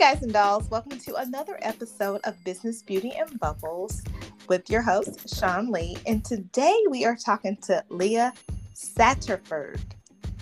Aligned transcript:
guys 0.00 0.22
and 0.22 0.32
dolls, 0.32 0.66
welcome 0.70 0.98
to 0.98 1.14
another 1.16 1.58
episode 1.60 2.22
of 2.24 2.42
Business 2.42 2.80
Beauty 2.80 3.12
and 3.18 3.38
Bubbles 3.38 4.00
with 4.48 4.70
your 4.70 4.80
host, 4.80 5.38
Sean 5.38 5.70
Lee. 5.70 5.98
And 6.06 6.24
today 6.24 6.74
we 6.88 7.04
are 7.04 7.14
talking 7.14 7.58
to 7.64 7.84
Lea 7.90 8.30
Satterford. 8.74 9.78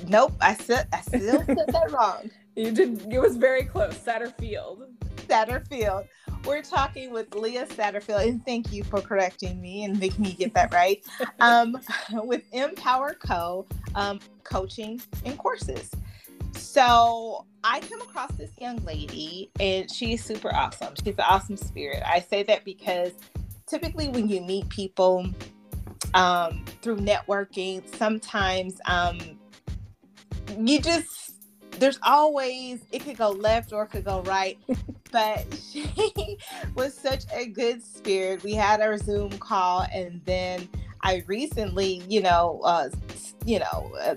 Nope, 0.06 0.34
I 0.40 0.54
said 0.54 0.86
I 0.92 1.00
still 1.00 1.44
said 1.44 1.56
that 1.56 1.90
wrong. 1.90 2.30
You 2.54 2.70
did 2.70 3.12
it 3.12 3.18
was 3.18 3.36
very 3.36 3.64
close. 3.64 3.94
Satterfield. 3.94 4.90
Satterfield. 5.26 6.06
We're 6.44 6.62
talking 6.62 7.10
with 7.10 7.34
Lea 7.34 7.64
Satterfield, 7.64 8.28
and 8.28 8.44
thank 8.46 8.72
you 8.72 8.84
for 8.84 9.00
correcting 9.00 9.60
me 9.60 9.82
and 9.82 9.98
making 9.98 10.22
me 10.22 10.34
get 10.34 10.54
that 10.54 10.72
right. 10.72 11.04
um, 11.40 11.76
with 12.12 12.48
MPower 12.52 13.18
Co. 13.18 13.66
Um, 13.96 14.20
coaching 14.44 15.02
and 15.24 15.36
courses. 15.36 15.90
So 16.52 17.46
I 17.64 17.80
come 17.80 18.00
across 18.02 18.32
this 18.32 18.50
young 18.58 18.78
lady 18.84 19.50
and 19.60 19.90
she's 19.90 20.24
super 20.24 20.54
awesome. 20.54 20.94
She's 21.04 21.14
an 21.14 21.24
awesome 21.28 21.56
spirit. 21.56 22.02
I 22.06 22.20
say 22.20 22.42
that 22.44 22.64
because 22.64 23.12
typically 23.66 24.08
when 24.08 24.28
you 24.28 24.40
meet 24.40 24.68
people 24.68 25.28
um, 26.14 26.64
through 26.82 26.98
networking, 26.98 27.82
sometimes 27.96 28.80
um, 28.86 29.18
you 30.58 30.80
just 30.80 31.34
there's 31.78 31.98
always 32.02 32.80
it 32.90 33.04
could 33.04 33.16
go 33.16 33.30
left 33.30 33.72
or 33.72 33.84
it 33.84 33.88
could 33.88 34.04
go 34.04 34.22
right 34.22 34.58
but 35.12 35.44
she 35.70 35.86
was 36.74 36.94
such 36.94 37.24
a 37.32 37.46
good 37.46 37.82
spirit 37.82 38.42
we 38.42 38.52
had 38.52 38.80
our 38.80 38.98
zoom 38.98 39.30
call 39.38 39.86
and 39.92 40.20
then 40.24 40.68
i 41.02 41.22
recently 41.26 42.02
you 42.08 42.20
know 42.20 42.60
uh 42.64 42.88
you 43.44 43.58
know 43.58 43.92
uh, 44.00 44.14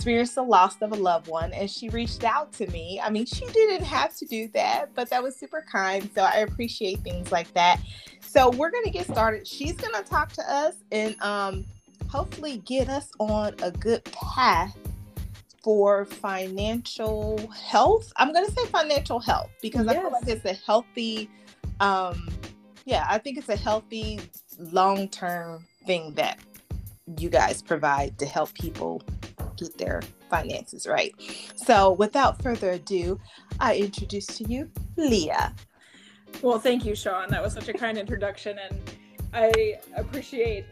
experienced 0.00 0.34
the 0.34 0.42
loss 0.42 0.80
of 0.80 0.92
a 0.92 0.94
loved 0.94 1.28
one 1.28 1.52
and 1.52 1.70
she 1.70 1.90
reached 1.90 2.24
out 2.24 2.50
to 2.54 2.66
me. 2.68 2.98
I 3.04 3.10
mean, 3.10 3.26
she 3.26 3.44
didn't 3.48 3.84
have 3.84 4.16
to 4.16 4.24
do 4.24 4.48
that, 4.54 4.94
but 4.94 5.10
that 5.10 5.22
was 5.22 5.36
super 5.36 5.62
kind. 5.70 6.08
So 6.14 6.22
I 6.22 6.36
appreciate 6.36 7.00
things 7.00 7.30
like 7.30 7.52
that. 7.52 7.80
So 8.22 8.48
we're 8.48 8.70
going 8.70 8.84
to 8.84 8.90
get 8.90 9.06
started. 9.06 9.46
She's 9.46 9.74
going 9.74 9.92
to 9.92 10.02
talk 10.08 10.32
to 10.32 10.50
us 10.50 10.76
and 10.90 11.20
um, 11.20 11.66
hopefully 12.08 12.62
get 12.64 12.88
us 12.88 13.10
on 13.18 13.54
a 13.62 13.70
good 13.70 14.02
path 14.04 14.74
for 15.62 16.06
financial 16.06 17.36
health. 17.50 18.10
I'm 18.16 18.32
going 18.32 18.46
to 18.46 18.52
say 18.52 18.64
financial 18.68 19.20
health 19.20 19.50
because 19.60 19.84
yes. 19.84 19.96
I 19.96 20.00
feel 20.00 20.12
like 20.12 20.28
it's 20.28 20.46
a 20.46 20.54
healthy, 20.64 21.28
um, 21.80 22.26
yeah, 22.86 23.04
I 23.06 23.18
think 23.18 23.36
it's 23.36 23.50
a 23.50 23.56
healthy 23.56 24.18
long 24.58 25.10
term 25.10 25.66
thing 25.84 26.14
that 26.14 26.38
you 27.18 27.28
guys 27.28 27.60
provide 27.60 28.18
to 28.18 28.24
help 28.24 28.54
people 28.54 29.02
get 29.60 29.78
their 29.78 30.02
finances 30.28 30.86
right. 30.86 31.14
So, 31.56 31.92
without 31.92 32.42
further 32.42 32.70
ado, 32.70 33.20
I 33.58 33.76
introduce 33.76 34.26
to 34.26 34.48
you 34.48 34.70
Lea. 34.96 35.32
Well, 36.42 36.58
thank 36.58 36.84
you, 36.84 36.94
Sean. 36.94 37.28
That 37.30 37.42
was 37.42 37.52
such 37.52 37.68
a 37.68 37.72
kind 37.72 37.98
introduction, 37.98 38.58
and 38.58 38.80
I 39.34 39.78
appreciate 39.96 40.64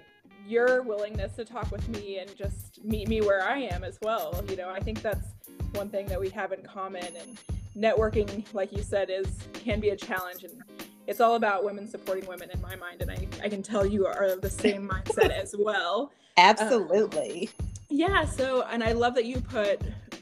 your 0.47 0.83
willingness 0.83 1.35
to 1.37 1.45
talk 1.45 1.71
with 1.71 1.87
me 1.89 2.19
and 2.19 2.35
just 2.35 2.83
meet 2.83 3.07
me 3.09 3.21
where 3.21 3.43
I 3.43 3.59
am 3.59 3.85
as 3.85 3.99
well. 4.01 4.43
You 4.49 4.57
know, 4.57 4.71
I 4.71 4.81
think 4.81 5.03
that's 5.03 5.29
one 5.75 5.91
thing 5.91 6.07
that 6.07 6.19
we 6.19 6.31
have 6.31 6.53
in 6.53 6.63
common, 6.63 7.05
and 7.05 7.39
networking, 7.77 8.45
like 8.55 8.73
you 8.73 8.83
said, 8.83 9.11
is 9.11 9.27
can 9.53 9.81
be 9.81 9.91
a 9.91 9.97
challenge, 9.97 10.45
and 10.45 10.63
it's 11.07 11.21
all 11.21 11.35
about 11.35 11.65
women 11.65 11.87
supporting 11.89 12.27
women 12.27 12.51
in 12.53 12.61
my 12.63 12.77
mind, 12.77 13.03
and 13.03 13.11
I, 13.11 13.27
I 13.43 13.49
can 13.49 13.63
tell 13.63 13.85
you 13.85 14.07
are 14.07 14.25
of 14.25 14.41
the 14.41 14.51
same 14.51 14.89
mindset 14.89 15.31
as 15.31 15.55
well. 15.59 16.13
Absolutely. 16.39 17.51
Uh, 17.59 17.65
yeah, 17.91 18.25
so, 18.25 18.63
and 18.63 18.85
I 18.85 18.93
love 18.93 19.15
that 19.15 19.25
you 19.25 19.41
put 19.41 19.81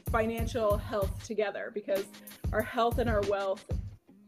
financial 0.09 0.77
health 0.77 1.23
together 1.25 1.71
because 1.73 2.05
our 2.53 2.61
health 2.61 2.97
and 2.97 3.09
our 3.09 3.21
wealth 3.29 3.65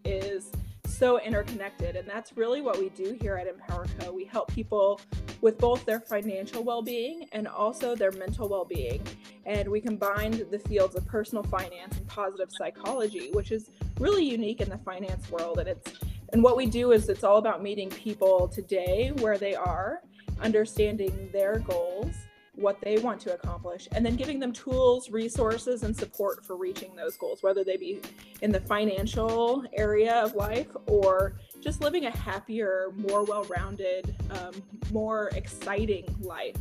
is 0.04 0.52
so 0.86 1.20
interconnected. 1.20 1.96
And 1.96 2.08
that's 2.08 2.36
really 2.36 2.62
what 2.62 2.78
we 2.78 2.90
do 2.90 3.18
here 3.22 3.38
at 3.38 3.48
MPower 3.48 3.88
Co. 4.00 4.12
We 4.12 4.26
help 4.26 4.52
people 4.52 5.00
with 5.42 5.58
both 5.58 5.86
their 5.86 6.02
financial 6.02 6.64
well 6.64 6.82
being 6.82 7.28
and 7.32 7.48
also 7.48 7.96
their 7.96 8.12
mental 8.12 8.50
well 8.50 8.66
being. 8.66 9.02
And 9.46 9.70
we 9.70 9.80
combine 9.80 10.32
the 10.52 10.60
fields 10.60 10.96
of 10.96 11.06
personal 11.08 11.44
finance 11.44 11.98
and 11.98 12.08
positive 12.08 12.50
psychology, 12.52 13.30
which 13.32 13.52
is 13.52 13.70
really 14.00 14.26
unique 14.26 14.60
in 14.60 14.70
the 14.70 14.80
finance 14.80 15.32
world. 15.32 15.60
And 15.60 15.70
it's 15.70 15.94
and 16.34 16.44
what 16.44 16.58
we 16.58 16.66
do 16.66 16.92
is 16.92 17.10
it's 17.10 17.24
all 17.24 17.38
about 17.38 17.64
meeting 17.64 17.90
people 17.90 18.48
today 18.48 19.12
where 19.18 19.38
they 19.38 19.56
are, 19.56 20.02
understanding 20.42 21.30
their 21.32 21.60
goals 21.60 22.14
what 22.60 22.80
they 22.82 22.98
want 22.98 23.20
to 23.22 23.34
accomplish 23.34 23.88
and 23.94 24.06
then 24.06 24.16
giving 24.16 24.40
them 24.40 24.52
tools 24.52 25.10
resources 25.10 25.84
and 25.84 25.96
support 25.96 26.46
for 26.46 26.56
reaching 26.56 26.96
those 26.96 27.16
goals 27.18 27.42
whether 27.42 27.64
they 27.64 27.78
be 27.78 28.02
in 28.42 28.52
the 28.52 28.60
financial 28.60 29.64
area 29.74 30.16
of 30.16 30.36
life 30.36 30.68
or 30.88 31.36
just 31.62 31.82
living 31.82 32.06
a 32.06 32.12
happier 32.12 32.92
more 32.96 33.24
well-rounded 33.24 34.16
um, 34.32 34.54
more 34.92 35.30
exciting 35.36 36.06
life. 36.22 36.56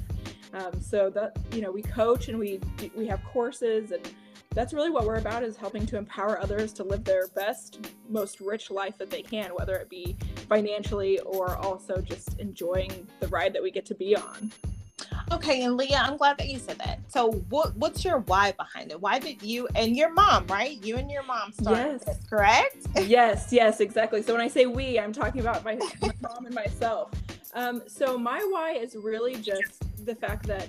Um, 0.55 0.81
so 0.81 1.11
that 1.11 1.37
you 1.53 1.61
know 1.61 1.71
we 1.71 1.83
coach 1.83 2.29
and 2.29 2.39
we 2.39 2.61
we 2.97 3.07
have 3.07 3.23
courses 3.25 3.91
and 3.91 4.11
that's 4.55 4.73
really 4.73 4.91
what 4.91 5.05
we're 5.05 5.19
about 5.19 5.43
is 5.43 5.59
helping 5.59 5.85
to 5.85 5.99
empower 5.99 6.41
others 6.41 6.73
to 6.75 6.85
live 6.85 7.05
their 7.05 7.29
best 7.29 7.91
most 8.09 8.41
rich 8.41 8.71
life 8.71 8.97
that 8.97 9.11
they 9.11 9.21
can 9.21 9.51
whether 9.51 9.77
it 9.77 9.91
be 9.91 10.17
financially 10.49 11.19
or 11.21 11.57
also 11.57 12.01
just 12.01 12.39
enjoying 12.39 13.07
the 13.21 13.29
ride 13.29 13.53
that 13.53 13.63
we 13.63 13.71
get 13.71 13.85
to 13.85 13.95
be 13.95 14.17
on 14.17 14.51
Okay, 15.31 15.63
and 15.63 15.77
Lea, 15.77 15.95
I'm 15.95 16.17
glad 16.17 16.39
that 16.39 16.49
you 16.49 16.59
said 16.59 16.79
that. 16.79 17.01
So, 17.09 17.33
what 17.51 17.77
what's 17.77 18.05
your 18.05 18.19
why 18.21 18.53
behind 18.53 18.91
it? 18.91 19.01
Why 19.01 19.19
did 19.19 19.43
you 19.43 19.69
and 19.75 19.97
your 19.97 20.13
mom, 20.13 20.47
right? 20.47 20.83
You 20.85 20.97
and 20.97 21.11
your 21.11 21.23
mom 21.23 21.53
started 21.53 22.01
yes. 22.01 22.05
this, 22.05 22.27
correct? 22.29 22.77
yes, 23.07 23.49
yes, 23.53 23.81
exactly. 23.81 24.23
So 24.23 24.33
when 24.33 24.43
I 24.43 24.49
say 24.49 24.67
we, 24.67 24.99
I'm 24.99 25.13
talking 25.13 25.41
about 25.41 25.65
my, 25.65 25.79
my 26.01 26.13
mom 26.21 26.47
and 26.47 26.55
myself. 26.55 27.11
Um, 27.55 27.83
so 27.87 28.19
my 28.19 28.39
why 28.51 28.73
is 28.73 28.97
really 28.97 29.37
just 29.37 29.85
the 30.05 30.15
fact 30.15 30.47
that 30.47 30.69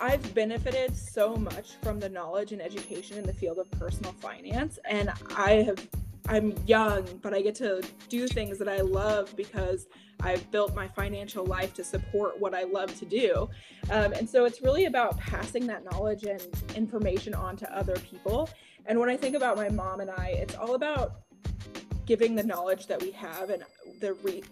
I've 0.00 0.34
benefited 0.34 0.96
so 0.96 1.36
much 1.36 1.76
from 1.82 1.98
the 1.98 2.08
knowledge 2.08 2.52
and 2.52 2.60
education 2.60 3.18
in 3.18 3.24
the 3.24 3.32
field 3.32 3.58
of 3.58 3.70
personal 3.72 4.12
finance, 4.12 4.78
and 4.84 5.10
I 5.36 5.62
have 5.62 5.86
I'm 6.28 6.54
young, 6.66 7.06
but 7.22 7.34
I 7.34 7.40
get 7.40 7.54
to 7.56 7.82
do 8.08 8.26
things 8.26 8.58
that 8.58 8.68
I 8.68 8.80
love 8.80 9.34
because 9.36 9.86
I've 10.20 10.50
built 10.50 10.74
my 10.74 10.88
financial 10.88 11.44
life 11.44 11.74
to 11.74 11.84
support 11.84 12.40
what 12.40 12.54
I 12.54 12.64
love 12.64 12.96
to 12.98 13.04
do. 13.04 13.48
Um, 13.90 14.12
and 14.12 14.28
so 14.28 14.44
it's 14.44 14.60
really 14.62 14.86
about 14.86 15.18
passing 15.18 15.66
that 15.68 15.84
knowledge 15.84 16.24
and 16.24 16.42
information 16.74 17.34
on 17.34 17.56
to 17.58 17.76
other 17.76 17.96
people. 17.96 18.48
And 18.86 18.98
when 18.98 19.08
I 19.08 19.16
think 19.16 19.36
about 19.36 19.56
my 19.56 19.68
mom 19.68 20.00
and 20.00 20.10
I, 20.10 20.28
it's 20.38 20.54
all 20.54 20.74
about 20.74 21.20
giving 22.06 22.34
the 22.34 22.42
knowledge 22.42 22.86
that 22.86 23.00
we 23.02 23.10
have 23.12 23.50
and 23.50 23.62
the 24.00 24.14
re- 24.14 24.42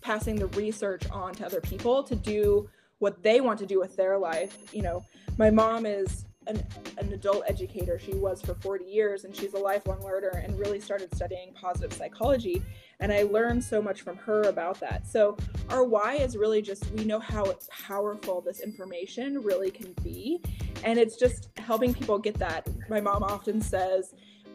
passing 0.00 0.36
the 0.36 0.46
research 0.48 1.08
on 1.10 1.34
to 1.34 1.46
other 1.46 1.60
people 1.60 2.02
to 2.04 2.14
do 2.14 2.68
what 2.98 3.22
they 3.22 3.40
want 3.40 3.58
to 3.58 3.66
do 3.66 3.80
with 3.80 3.96
their 3.96 4.18
life. 4.18 4.72
You 4.72 4.82
know, 4.82 5.04
my 5.38 5.50
mom 5.50 5.86
is 5.86 6.24
an, 6.46 6.62
an 6.98 7.12
adult 7.12 7.42
educator. 7.46 7.98
She 7.98 8.14
was 8.14 8.40
for 8.40 8.54
40 8.54 8.84
years 8.84 9.24
and 9.24 9.34
she's 9.34 9.54
a 9.54 9.58
lifelong 9.58 10.02
learner 10.02 10.42
and 10.44 10.58
really 10.58 10.80
started 10.80 11.14
studying 11.14 11.52
positive 11.54 11.92
psychology. 11.92 12.62
And 13.00 13.12
I 13.12 13.22
learned 13.22 13.62
so 13.62 13.82
much 13.82 14.02
from 14.02 14.16
her 14.18 14.42
about 14.42 14.80
that. 14.80 15.06
So, 15.06 15.36
our 15.68 15.84
why 15.84 16.14
is 16.14 16.36
really 16.36 16.62
just 16.62 16.90
we 16.92 17.04
know 17.04 17.18
how 17.18 17.44
powerful 17.68 18.40
this 18.40 18.60
information 18.60 19.42
really 19.42 19.70
can 19.70 19.92
be. 20.02 20.40
And 20.84 20.98
it's 20.98 21.16
just 21.16 21.48
helping 21.56 21.92
people 21.92 22.18
get 22.18 22.38
that. 22.38 22.66
My 22.88 23.00
mom 23.00 23.22
often 23.22 23.60
says, 23.60 24.14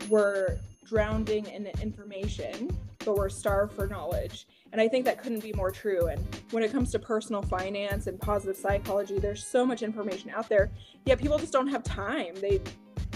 we're 0.10 0.58
drowning 0.86 1.46
in 1.48 1.68
information, 1.82 2.70
but 3.06 3.16
we're 3.16 3.30
starved 3.30 3.74
for 3.74 3.88
knowledge. 3.88 4.48
And 4.72 4.80
I 4.80 4.88
think 4.88 5.06
that 5.06 5.22
couldn't 5.22 5.42
be 5.42 5.54
more 5.54 5.72
true. 5.72 6.08
And 6.08 6.26
when 6.52 6.64
it 6.64 6.72
comes 6.72 6.92
to 6.92 7.00
personal 7.00 7.42
finance 7.42 8.08
and 8.08 8.20
positive 8.20 8.56
psychology, 8.56 9.20
there's 9.20 9.46
so 9.46 9.66
much 9.66 9.84
information 9.84 10.30
out 10.30 10.48
there. 10.48 10.72
Yet 11.06 11.20
people 11.20 11.38
just 11.38 11.52
don't 11.52 11.68
have 11.68 11.84
time. 11.84 12.36
They 12.36 12.62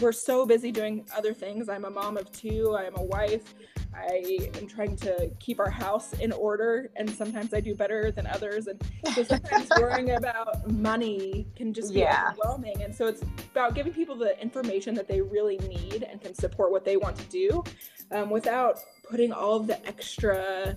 we're 0.02 0.12
so 0.12 0.46
busy 0.46 0.72
doing 0.72 1.06
other 1.16 1.34
things. 1.34 1.70
I'm 1.70 1.86
a 1.86 1.90
mom 1.90 2.18
of 2.18 2.30
two, 2.32 2.76
I 2.78 2.84
am 2.84 2.98
a 2.98 3.04
wife. 3.04 3.54
I 3.94 4.50
am 4.56 4.68
trying 4.68 4.98
to 4.98 5.32
keep 5.40 5.58
our 5.60 5.70
house 5.70 6.12
in 6.14 6.34
order, 6.34 6.92
and 6.98 7.10
sometimes 7.10 7.54
I 7.54 7.62
do 7.62 7.74
better 7.76 8.12
than 8.12 8.28
others. 8.28 8.68
And 8.68 8.82
so 9.14 9.24
sometimes 9.24 9.70
worrying 9.80 10.12
about 10.12 10.70
money 10.70 11.48
can 11.56 11.74
just 11.74 11.94
be 11.94 12.02
yeah. 12.02 12.32
overwhelming. 12.32 12.82
And 12.82 12.94
so 12.94 13.08
it's 13.08 13.22
about 13.52 13.74
giving 13.74 13.94
people 13.94 14.16
the 14.16 14.40
information 14.42 14.96
that 14.96 15.08
they 15.08 15.22
really 15.22 15.58
need 15.60 16.04
and 16.04 16.20
can 16.20 16.34
support 16.34 16.72
what 16.72 16.84
they 16.84 16.98
want 16.98 17.16
to 17.16 17.26
do 17.26 17.64
um, 18.12 18.30
without 18.30 18.80
putting 19.10 19.32
all 19.32 19.56
of 19.56 19.68
the 19.68 19.86
extra 19.88 20.76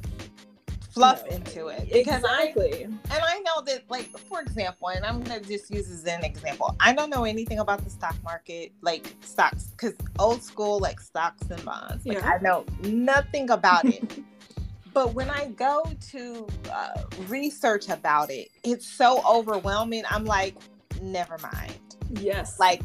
fluff 0.90 1.26
into 1.26 1.69
it 1.69 1.88
because 1.93 2.23
exactly. 2.23 2.85
I 2.85 2.85
and 2.85 3.00
I 3.11 3.40
know 3.40 3.62
that 3.67 3.85
like 3.88 4.17
for 4.19 4.40
example, 4.40 4.88
and 4.88 5.05
I'm 5.05 5.23
gonna 5.23 5.40
just 5.40 5.70
use 5.70 5.90
as 5.90 6.05
an 6.05 6.25
example. 6.25 6.75
I 6.81 6.93
don't 6.93 7.11
know 7.11 7.25
anything 7.25 7.58
about 7.58 7.85
the 7.85 7.90
stock 7.90 8.17
market, 8.23 8.73
like 8.82 9.14
stocks, 9.20 9.69
because 9.69 9.94
old 10.19 10.43
school 10.43 10.79
like 10.79 11.00
stocks 11.00 11.49
and 11.50 11.64
bonds. 11.64 12.06
Like 12.06 12.19
yeah. 12.19 12.29
I 12.29 12.38
know 12.43 12.64
nothing 12.82 13.50
about 13.50 13.85
it. 13.85 14.23
but 14.94 15.14
when 15.14 15.31
I 15.31 15.49
go 15.49 15.85
to 16.11 16.46
uh, 16.73 17.02
research 17.29 17.88
about 17.88 18.31
it, 18.31 18.49
it's 18.64 18.87
so 18.87 19.23
overwhelming. 19.29 20.05
I'm 20.11 20.25
like, 20.25 20.56
never 21.00 21.38
mind. 21.38 21.79
Yes. 22.11 22.58
Like 22.58 22.82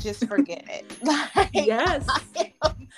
just 0.00 0.26
forget 0.28 0.64
it. 0.68 0.84
Like, 1.02 1.50
yes. 1.52 2.06
I 2.08 2.52
am, 2.64 2.88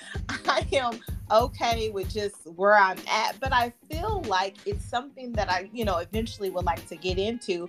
I 0.47 0.67
am 0.73 1.01
okay 1.31 1.91
with 1.91 2.11
just 2.13 2.47
where 2.57 2.77
I'm 2.77 2.99
at, 3.11 3.39
but 3.41 3.53
I 3.53 3.73
feel 3.91 4.23
like 4.23 4.57
it's 4.67 4.85
something 4.85 5.33
that 5.33 5.51
I, 5.51 5.71
you 5.73 5.85
know, 5.85 5.99
eventually 5.99 6.51
would 6.51 6.65
like 6.65 6.87
to 6.89 6.97
get 6.97 7.19
into. 7.19 7.69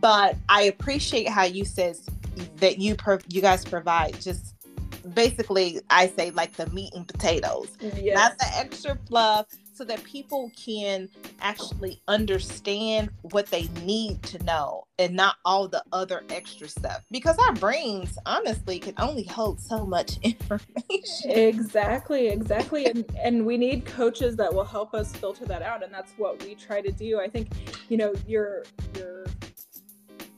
But 0.00 0.36
I 0.48 0.62
appreciate 0.62 1.28
how 1.28 1.44
you 1.44 1.64
says 1.64 2.06
that 2.56 2.78
you 2.78 2.94
per- 2.94 3.20
you 3.28 3.40
guys 3.40 3.64
provide 3.64 4.20
just 4.20 4.54
basically 5.14 5.80
I 5.90 6.08
say 6.08 6.30
like 6.30 6.54
the 6.56 6.66
meat 6.70 6.92
and 6.94 7.06
potatoes, 7.06 7.68
yes. 7.80 8.14
not 8.14 8.38
the 8.38 8.58
extra 8.58 8.98
fluff, 9.06 9.46
so 9.80 9.86
that 9.86 10.04
people 10.04 10.52
can 10.62 11.08
actually 11.40 12.02
understand 12.06 13.08
what 13.22 13.46
they 13.46 13.66
need 13.82 14.22
to 14.22 14.38
know 14.44 14.86
and 14.98 15.16
not 15.16 15.36
all 15.46 15.68
the 15.68 15.82
other 15.90 16.22
extra 16.28 16.68
stuff. 16.68 17.02
Because 17.10 17.38
our 17.38 17.54
brains, 17.54 18.18
honestly, 18.26 18.78
can 18.78 18.92
only 18.98 19.24
hold 19.24 19.58
so 19.58 19.86
much 19.86 20.18
information. 20.22 21.30
Exactly, 21.30 22.28
exactly. 22.28 22.84
and, 22.84 23.06
and 23.18 23.46
we 23.46 23.56
need 23.56 23.86
coaches 23.86 24.36
that 24.36 24.52
will 24.52 24.66
help 24.66 24.92
us 24.92 25.16
filter 25.16 25.46
that 25.46 25.62
out. 25.62 25.82
And 25.82 25.94
that's 25.94 26.12
what 26.18 26.44
we 26.44 26.54
try 26.54 26.82
to 26.82 26.92
do. 26.92 27.18
I 27.18 27.28
think, 27.28 27.48
you 27.88 27.96
know, 27.96 28.12
your 28.26 28.64
your 28.98 29.24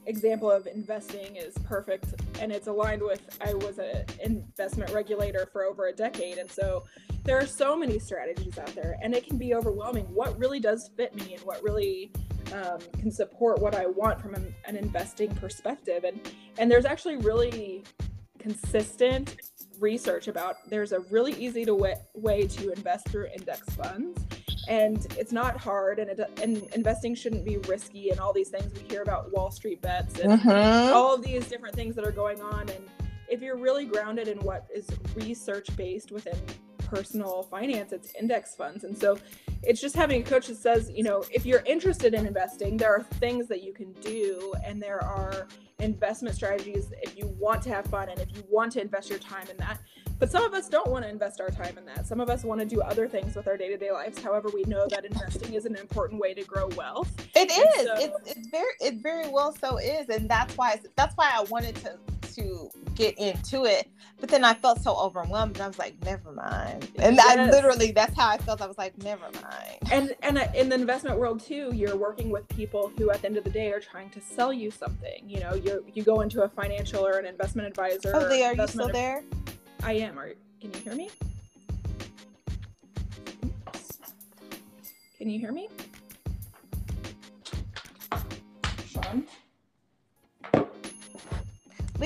example 0.07 0.53
of 0.53 0.69
investing 0.69 1.35
is 1.35 1.55
perfect 1.65 2.15
and 2.43 2.53
it's 2.53 2.67
aligned 2.67 3.01
with 3.01 3.39
i 3.41 3.55
was 3.55 3.79
an 3.79 4.05
investment 4.23 4.93
regulator 4.93 5.49
for 5.53 5.65
over 5.65 5.87
a 5.87 5.93
decade 5.93 6.39
and 6.39 6.51
so 6.51 6.85
there 7.25 7.39
are 7.39 7.47
so 7.47 7.77
many 7.77 7.99
strategies 7.99 8.59
out 8.59 8.75
there 8.75 8.99
and 9.03 9.15
it 9.15 9.27
can 9.27 9.39
be 9.39 9.55
overwhelming. 9.55 10.05
What 10.07 10.37
really 10.39 10.59
does 10.59 10.91
fit 10.97 11.15
me 11.15 11.35
and 11.35 11.43
what 11.45 11.63
really 11.63 12.13
um, 12.53 12.79
can 12.99 13.11
support 13.11 13.61
what 13.61 13.75
i 13.75 13.87
want 13.87 14.21
from 14.21 14.35
an, 14.35 14.55
an 14.67 14.77
investing 14.77 15.35
perspective 15.37 16.05
and 16.05 16.21
and 16.59 16.71
there's 16.71 16.85
actually 16.85 17.17
really 17.17 17.85
consistent 18.39 19.37
research 19.79 20.29
about 20.29 20.57
there's 20.69 20.93
a 20.93 21.01
really 21.11 21.33
easy 21.35 21.65
to 21.65 21.75
way, 21.75 21.95
way 22.15 22.47
to 22.47 22.73
invest 22.73 23.09
through 23.09 23.27
index 23.35 23.75
funds 23.75 24.27
and 24.69 25.07
it's 25.19 25.33
not 25.33 25.57
hard 25.57 25.99
and, 25.99 26.11
it, 26.11 26.41
and 26.41 26.69
investing 26.75 27.15
shouldn't 27.15 27.45
be 27.45 27.57
risky 27.69 28.11
and 28.11 28.21
all 28.21 28.33
these 28.33 28.49
things 28.49 28.73
we 28.75 28.81
hear 28.89 29.03
about 29.03 29.33
wall 29.33 29.51
street 29.51 29.81
bets 29.83 30.21
and 30.21 30.41
mm-hmm. 30.41 30.95
all 30.95 31.15
of 31.15 31.23
these 31.23 31.49
different 31.49 31.75
things 31.75 31.95
that 31.95 32.05
are 32.05 32.13
going 32.13 32.41
on 32.41 32.69
and 32.69 32.89
if 33.29 33.41
you're 33.41 33.57
really 33.57 33.85
grounded 33.85 34.29
in 34.29 34.39
what 34.41 34.67
is 34.75 34.87
research 35.15 35.75
based 35.77 36.13
within 36.13 36.37
personal 36.93 37.43
finance 37.45 37.93
it's 37.93 38.13
index 38.21 38.55
funds. 38.55 38.85
And 38.85 38.97
so 38.97 39.19
it's 39.63 39.81
just 39.81 39.97
having 39.97 40.21
a 40.21 40.25
coach 40.25 40.49
that 40.49 40.57
says 40.57 40.91
you 40.95 41.03
know 41.03 41.25
if 41.33 41.47
you're 41.47 41.63
interested 41.65 42.15
in 42.15 42.27
investing 42.27 42.77
there 42.77 42.93
are 42.95 43.03
things 43.25 43.47
that 43.47 43.63
you 43.63 43.73
can 43.73 43.93
do 44.01 44.53
and 44.67 44.83
there 44.83 45.03
are 45.03 45.47
investment 45.79 46.35
strategies 46.35 46.93
if 47.03 47.17
you 47.17 47.27
want 47.39 47.63
to 47.63 47.71
have 47.71 47.87
fun 47.87 48.09
and 48.09 48.21
if 48.21 48.29
you 48.37 48.43
want 48.51 48.71
to 48.73 48.81
invest 48.81 49.09
your 49.09 49.19
time 49.19 49.47
in 49.51 49.57
that. 49.57 49.81
But 50.19 50.31
some 50.31 50.45
of 50.45 50.55
us 50.55 50.69
don't 50.69 50.89
want 50.89 51.05
to 51.05 51.11
invest 51.11 51.41
our 51.41 51.51
time 51.51 51.77
in 51.79 51.85
that. 51.87 52.07
Some 52.07 52.21
of 52.21 52.29
us 52.31 52.45
want 52.45 52.61
to 52.61 52.67
do 52.67 52.81
other 52.81 53.09
things 53.09 53.35
with 53.35 53.49
our 53.49 53.57
day-to-day 53.57 53.91
lives. 53.91 54.23
However 54.23 54.49
we 54.55 54.63
know 54.65 54.87
that 54.91 55.05
investing 55.05 55.55
is 55.55 55.65
an 55.65 55.75
important 55.77 56.21
way 56.21 56.35
to 56.35 56.45
grow 56.45 56.69
wealth. 56.77 57.11
It 57.35 57.51
is. 57.51 57.87
so, 57.87 57.95
it's, 57.97 58.31
it's 58.31 58.49
very 58.49 58.75
it 58.81 59.03
very 59.03 59.29
well 59.29 59.53
so 59.53 59.79
is. 59.79 60.09
And 60.09 60.29
that's 60.29 60.57
why 60.57 60.79
that's 60.97 61.17
why 61.17 61.31
i 61.35 61.43
wanted 61.45 61.75
to 61.77 61.99
to 62.37 62.71
get 62.95 63.19
into 63.19 63.65
it. 63.65 63.89
But 64.21 64.29
then 64.29 64.45
I 64.45 64.55
felt 64.55 64.81
so 64.81 64.97
overwhelmed, 64.97 65.57
and 65.57 65.63
I 65.63 65.67
was 65.67 65.79
like, 65.79 65.95
"Never 66.05 66.33
mind." 66.33 66.89
And 66.99 67.17
yes. 67.17 67.27
I 67.39 67.51
literally, 67.51 67.93
that's 67.93 68.15
how 68.17 68.29
I 68.29 68.39
felt. 68.39 68.63
I 68.63 68.67
was 68.67 68.79
like, 68.79 68.97
"Never 68.99 69.25
mind." 69.43 69.79
And 69.91 70.15
and 70.23 70.39
in 70.55 70.69
the 70.69 70.77
investment 70.77 71.19
world 71.19 71.41
too, 71.41 71.71
you're 71.75 71.97
working 71.97 72.31
with 72.31 72.49
people 72.49 72.93
who, 72.97 73.11
at 73.11 73.21
the 73.21 73.27
end 73.27 73.37
of 73.37 73.45
the 73.45 73.51
day, 73.51 73.73
are 73.73 73.81
trying 73.81 74.11
to 74.11 74.21
sell 74.21 74.53
you 74.53 74.71
something. 74.71 75.29
You 75.29 75.41
know, 75.41 75.55
you 75.55 75.85
you 75.93 76.03
go 76.03 76.21
into 76.21 76.43
a 76.43 76.49
financial 76.49 77.07
or 77.07 77.19
an 77.19 77.27
investment 77.27 77.69
advisor. 77.69 78.13
Oh, 78.15 78.29
they 78.29 78.45
are 78.45 78.55
you 78.55 78.67
still 78.69 78.89
there? 78.89 79.25
I 79.83 79.95
am. 79.95 80.19
Are 80.19 80.35
can 80.61 80.73
you 80.73 80.81
hear 80.81 80.95
me? 80.95 81.11
Can 85.19 85.29
you 85.29 85.39
hear 85.39 85.53
me? 85.53 85.69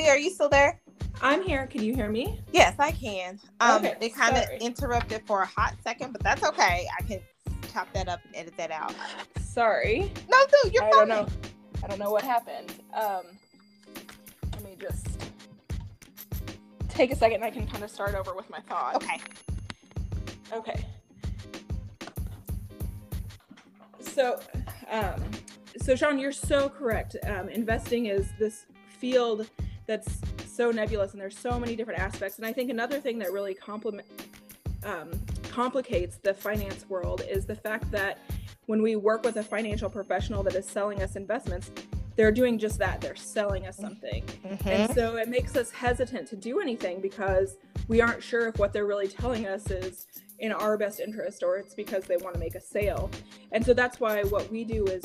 Are 0.09 0.19
you 0.19 0.31
still 0.31 0.49
there? 0.49 0.81
I'm 1.21 1.43
here. 1.43 1.67
Can 1.67 1.83
you 1.83 1.95
hear 1.95 2.09
me? 2.09 2.41
Yes, 2.53 2.75
I 2.79 2.93
can. 2.93 3.41
Um, 3.61 3.85
okay, 3.85 3.97
they 4.01 4.09
kind 4.09 4.37
of 4.37 4.45
interrupted 4.61 5.23
for 5.27 5.43
a 5.43 5.47
hot 5.47 5.75
second, 5.83 6.13
but 6.13 6.23
that's 6.23 6.43
okay. 6.45 6.87
I 6.99 7.03
can 7.03 7.21
chop 7.73 7.93
that 7.95 8.09
up 8.09 8.21
and 8.27 8.37
edit 8.37 8.57
that 8.57 8.71
out. 8.71 8.95
Sorry. 9.39 10.13
No, 10.31 10.39
dude, 10.63 10.75
you're 10.75 10.85
I 10.85 10.91
fine. 10.91 11.09
don't 11.09 11.09
know. 11.09 11.29
I 11.83 11.87
don't 11.89 11.99
know 11.99 12.11
what 12.11 12.23
happened. 12.23 12.75
Um, 12.95 13.23
let 14.53 14.65
me 14.65 14.77
just 14.79 15.07
take 16.89 17.13
a 17.13 17.17
second. 17.17 17.43
I 17.43 17.51
can 17.51 17.67
kind 17.67 17.83
of 17.83 17.91
start 17.91 18.15
over 18.15 18.35
with 18.35 18.49
my 18.51 18.61
thought. 18.61 18.97
Okay. 18.97 19.21
Okay. 20.53 20.85
So, 24.01 24.41
um, 24.91 25.23
so 25.83 25.95
Sean, 25.97 26.19
you're 26.19 26.33
so 26.33 26.69
correct. 26.69 27.17
Um, 27.25 27.49
investing 27.49 28.07
is 28.07 28.29
this 28.39 28.67
field 28.99 29.49
that's 29.87 30.19
so 30.47 30.71
nebulous 30.71 31.13
and 31.13 31.21
there's 31.21 31.39
so 31.39 31.59
many 31.59 31.77
different 31.77 32.01
aspects. 32.01 32.39
And 32.39 32.47
I 32.47 32.53
think 32.53 32.71
another 32.71 33.01
thing 33.01 33.19
that 33.21 33.33
really 33.33 33.55
complement 33.55 34.07
um, 34.85 35.11
complicates 35.51 36.19
the 36.19 36.35
finance 36.35 36.89
world 36.89 37.23
is 37.29 37.47
the 37.47 37.55
fact 37.55 37.91
that 37.91 38.19
when 38.67 38.83
we 38.83 38.97
work 38.97 39.25
with 39.25 39.37
a 39.37 39.43
financial 39.43 39.89
professional 39.89 40.43
that 40.43 40.55
is 40.55 40.67
selling 40.67 41.03
us 41.03 41.17
investments, 41.17 41.71
they're 42.17 42.33
doing 42.33 42.59
just 42.59 42.79
that. 42.79 43.01
They're 43.01 43.17
selling 43.17 43.67
us 43.67 43.77
something. 43.77 44.25
Mm-hmm. 44.25 44.69
And 44.69 44.95
so 44.95 45.17
it 45.17 45.29
makes 45.29 45.55
us 45.57 45.71
hesitant 45.71 46.29
to 46.29 46.37
do 46.37 46.61
anything 46.61 47.01
because 47.01 47.57
we 47.89 48.01
aren't 48.01 48.23
sure 48.23 48.49
if 48.49 48.59
what 48.59 48.73
they're 48.73 48.87
really 48.87 49.09
telling 49.09 49.47
us 49.47 49.71
is 49.71 50.07
in 50.39 50.53
our 50.53 50.77
best 50.77 51.01
interest 51.01 51.43
or 51.43 51.57
it's 51.57 51.75
because 51.75 52.05
they 52.05 52.17
want 52.17 52.35
to 52.35 52.41
make 52.41 52.55
a 52.55 52.61
sale. 52.61 53.11
And 53.53 53.65
so 53.65 53.75
that's 53.75 54.01
why 54.01 54.23
what 54.25 54.51
we 54.51 54.65
do 54.65 54.85
is 54.87 55.03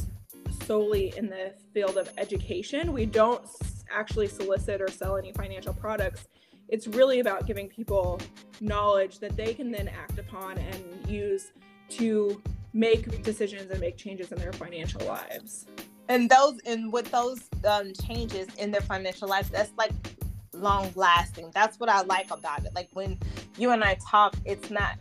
solely 0.65 1.13
in 1.17 1.27
the 1.27 1.53
field 1.73 1.97
of 1.97 2.09
education. 2.17 2.93
We 2.93 3.05
don't 3.05 3.45
actually 3.93 4.27
solicit 4.27 4.81
or 4.81 4.89
sell 4.89 5.17
any 5.17 5.31
financial 5.33 5.73
products. 5.73 6.27
It's 6.67 6.87
really 6.87 7.19
about 7.19 7.47
giving 7.47 7.67
people 7.67 8.19
knowledge 8.61 9.19
that 9.19 9.35
they 9.35 9.53
can 9.53 9.71
then 9.71 9.87
act 9.87 10.17
upon 10.19 10.57
and 10.57 11.09
use 11.09 11.51
to 11.89 12.41
make 12.73 13.23
decisions 13.23 13.69
and 13.69 13.79
make 13.79 13.97
changes 13.97 14.31
in 14.31 14.39
their 14.39 14.53
financial 14.53 15.05
lives. 15.05 15.65
And 16.07 16.29
those 16.29 16.59
and 16.65 16.91
with 16.91 17.11
those 17.11 17.41
um, 17.65 17.93
changes 17.93 18.47
in 18.55 18.71
their 18.71 18.81
financial 18.81 19.27
lives, 19.27 19.49
that's 19.49 19.71
like 19.77 19.91
long 20.53 20.91
lasting. 20.95 21.51
That's 21.53 21.79
what 21.79 21.89
I 21.89 22.01
like 22.01 22.31
about 22.31 22.65
it. 22.65 22.73
Like 22.75 22.89
when 22.93 23.17
you 23.57 23.71
and 23.71 23.83
I 23.83 23.97
talk, 24.09 24.35
it's 24.45 24.69
not. 24.69 24.97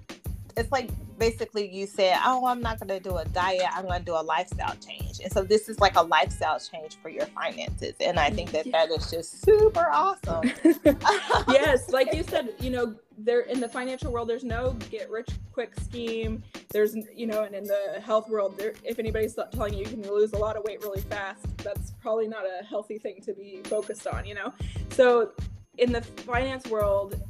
It's 0.57 0.73
like 0.73 0.91
basically 1.21 1.73
you 1.73 1.87
said, 1.87 2.19
"Oh, 2.25 2.47
I'm 2.47 2.61
not 2.61 2.81
going 2.81 2.89
to 2.89 2.99
do 2.99 3.17
a 3.19 3.25
diet. 3.27 3.67
I'm 3.73 3.85
going 3.87 4.01
to 4.01 4.05
do 4.05 4.15
a 4.15 4.25
lifestyle 4.25 4.75
change." 4.77 5.21
And 5.23 5.33
so 5.33 5.45
this 5.45 5.69
is 5.69 5.79
like 5.79 5.95
a 5.95 6.03
lifestyle 6.03 6.59
change 6.59 6.97
for 7.01 7.11
your 7.11 7.27
finances, 7.27 7.95
and 8.01 8.19
I 8.19 8.31
think 8.31 8.51
that 8.51 8.73
that 8.73 8.91
is 8.91 9.09
just 9.11 9.45
super 9.45 9.87
awesome. 9.93 10.51
yes, 11.49 11.91
like 11.91 12.13
you 12.13 12.25
said, 12.25 12.55
you 12.59 12.71
know, 12.71 12.97
there 13.19 13.43
in 13.43 13.61
the 13.61 13.69
financial 13.69 14.11
world, 14.11 14.29
there's 14.29 14.43
no 14.43 14.77
get 14.91 15.09
rich 15.11 15.29
quick 15.53 15.79
scheme. 15.81 16.43
There's, 16.71 16.97
you 17.15 17.27
know, 17.27 17.45
and 17.45 17.55
in 17.55 17.65
the 17.65 18.01
health 18.03 18.29
world, 18.29 18.59
there, 18.59 18.73
if 18.83 18.99
anybody's 18.99 19.37
telling 19.53 19.75
you 19.75 19.81
you 19.81 19.87
can 19.87 20.03
lose 20.03 20.33
a 20.33 20.39
lot 20.39 20.57
of 20.57 20.65
weight 20.65 20.83
really 20.83 21.03
fast, 21.03 21.45
that's 21.59 21.93
probably 22.03 22.29
not 22.29 22.45
a 22.45 22.65
healthy 22.65 22.99
thing 22.99 23.21
to 23.23 23.35
be 23.35 23.61
focused 23.65 24.07
on. 24.07 24.25
You 24.25 24.35
know, 24.35 24.55
so 24.91 25.33
in 25.79 25.93
the 25.93 26.01
finance 26.01 26.67
world, 26.67 27.21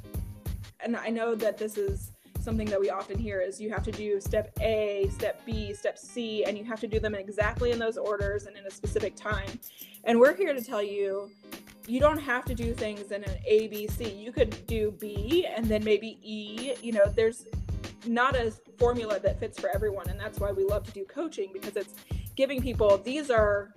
and 0.80 0.96
I 0.96 1.08
know 1.08 1.34
that 1.34 1.58
this 1.58 1.76
is 1.76 2.09
something 2.40 2.66
that 2.68 2.80
we 2.80 2.90
often 2.90 3.18
hear 3.18 3.40
is 3.40 3.60
you 3.60 3.70
have 3.70 3.82
to 3.84 3.92
do 3.92 4.20
step 4.20 4.50
A, 4.60 5.10
step 5.12 5.44
B, 5.44 5.72
step 5.74 5.98
C, 5.98 6.44
and 6.44 6.56
you 6.56 6.64
have 6.64 6.80
to 6.80 6.86
do 6.86 6.98
them 6.98 7.14
exactly 7.14 7.70
in 7.70 7.78
those 7.78 7.96
orders 7.96 8.46
and 8.46 8.56
in 8.56 8.66
a 8.66 8.70
specific 8.70 9.14
time. 9.14 9.58
And 10.04 10.18
we're 10.18 10.34
here 10.34 10.54
to 10.54 10.62
tell 10.62 10.82
you 10.82 11.30
you 11.86 12.00
don't 12.00 12.18
have 12.18 12.44
to 12.46 12.54
do 12.54 12.72
things 12.72 13.10
in 13.10 13.24
an 13.24 13.36
A, 13.46 13.68
B, 13.68 13.86
C. 13.86 14.08
You 14.08 14.32
could 14.32 14.66
do 14.66 14.92
B 14.92 15.46
and 15.46 15.66
then 15.66 15.82
maybe 15.82 16.18
E. 16.22 16.74
You 16.82 16.92
know, 16.92 17.06
there's 17.06 17.46
not 18.06 18.36
a 18.36 18.52
formula 18.78 19.18
that 19.20 19.38
fits 19.40 19.58
for 19.58 19.70
everyone. 19.74 20.08
And 20.08 20.18
that's 20.18 20.38
why 20.38 20.52
we 20.52 20.64
love 20.64 20.84
to 20.84 20.92
do 20.92 21.04
coaching 21.04 21.50
because 21.52 21.76
it's 21.76 21.94
giving 22.36 22.62
people 22.62 22.98
these 22.98 23.30
are 23.30 23.74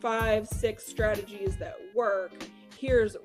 five, 0.00 0.48
six 0.48 0.84
strategies 0.84 1.56
that 1.58 1.76
work. 1.94 2.32
Here's 2.76 3.16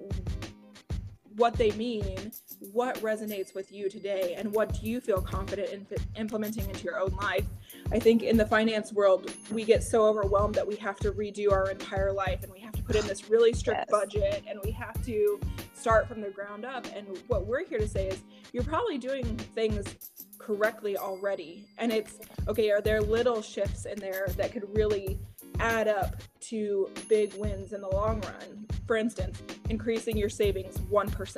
what 1.35 1.53
they 1.55 1.71
mean, 1.71 2.31
what 2.71 2.97
resonates 2.97 3.53
with 3.53 3.71
you 3.71 3.89
today, 3.89 4.35
and 4.37 4.51
what 4.53 4.73
do 4.73 4.87
you 4.87 4.99
feel 4.99 5.21
confident 5.21 5.69
in 5.71 5.85
implementing 6.15 6.67
into 6.69 6.83
your 6.83 6.99
own 6.99 7.15
life. 7.21 7.45
I 7.91 7.99
think 7.99 8.23
in 8.23 8.37
the 8.37 8.45
finance 8.45 8.91
world, 8.91 9.31
we 9.51 9.63
get 9.63 9.83
so 9.83 10.05
overwhelmed 10.05 10.55
that 10.55 10.67
we 10.67 10.75
have 10.77 10.97
to 10.97 11.11
redo 11.11 11.51
our 11.51 11.69
entire 11.69 12.11
life 12.11 12.43
and 12.43 12.51
we 12.51 12.59
have 12.59 12.73
to 12.73 12.83
put 12.83 12.95
in 12.95 13.05
this 13.07 13.29
really 13.29 13.53
strict 13.53 13.85
yes. 13.87 13.87
budget 13.89 14.43
and 14.47 14.59
we 14.63 14.71
have 14.71 15.03
to 15.05 15.39
start 15.73 16.07
from 16.07 16.21
the 16.21 16.29
ground 16.29 16.65
up. 16.65 16.85
And 16.95 17.07
what 17.27 17.45
we're 17.45 17.65
here 17.65 17.79
to 17.79 17.87
say 17.87 18.07
is 18.07 18.19
you're 18.51 18.63
probably 18.63 18.97
doing 18.97 19.25
things 19.55 19.95
correctly 20.37 20.97
already. 20.97 21.65
And 21.77 21.91
it's 21.91 22.19
okay, 22.47 22.71
are 22.71 22.81
there 22.81 23.01
little 23.01 23.41
shifts 23.41 23.85
in 23.85 23.99
there 23.99 24.27
that 24.37 24.51
could 24.51 24.65
really 24.75 25.19
add 25.59 25.87
up 25.87 26.21
to 26.39 26.89
big 27.09 27.33
wins 27.35 27.73
in 27.73 27.81
the 27.81 27.89
long 27.89 28.21
run. 28.21 28.67
For 28.85 28.95
instance, 28.95 29.41
increasing 29.69 30.17
your 30.17 30.29
savings 30.29 30.77
1%. 30.77 31.37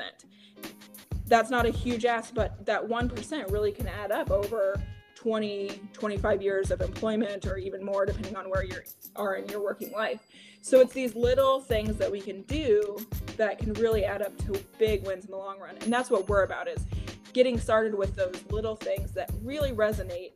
That's 1.30 1.50
not 1.50 1.66
a 1.66 1.70
huge 1.70 2.06
ask, 2.06 2.34
but 2.34 2.66
that 2.66 2.86
1% 2.86 3.52
really 3.52 3.72
can 3.72 3.88
add 3.88 4.12
up 4.12 4.32
over 4.32 4.82
20, 5.16 5.82
25 5.94 6.42
years 6.42 6.72
of 6.72 6.82
employment 6.82 7.46
or 7.46 7.58
even 7.58 7.84
more, 7.84 8.06
depending 8.06 8.36
on 8.36 8.50
where 8.50 8.64
you 8.64 8.76
are 9.16 9.36
in 9.36 9.48
your 9.50 9.62
working 9.62 9.92
life. 9.92 10.20
So 10.62 10.80
it's 10.80 10.94
these 10.94 11.16
little 11.16 11.62
things 11.62 11.98
that 11.98 12.12
we 12.12 12.20
can 12.20 12.42
do 12.44 13.06
that 13.38 13.60
can 13.60 13.74
really 13.74 14.04
add 14.04 14.22
up 14.22 14.38
to 14.46 14.60
big 14.78 15.06
wins 15.06 15.26
in 15.26 15.32
the 15.32 15.38
long 15.38 15.60
run. 15.60 15.76
And 15.82 15.94
that's 15.94 16.10
what 16.10 16.28
we're 16.28 16.44
about 16.44 16.68
is 16.68 16.86
getting 17.32 17.60
started 17.60 17.96
with 17.96 18.16
those 18.16 18.44
little 18.50 18.76
things 18.76 19.12
that 19.12 19.32
really 19.44 19.72
resonate 19.72 20.32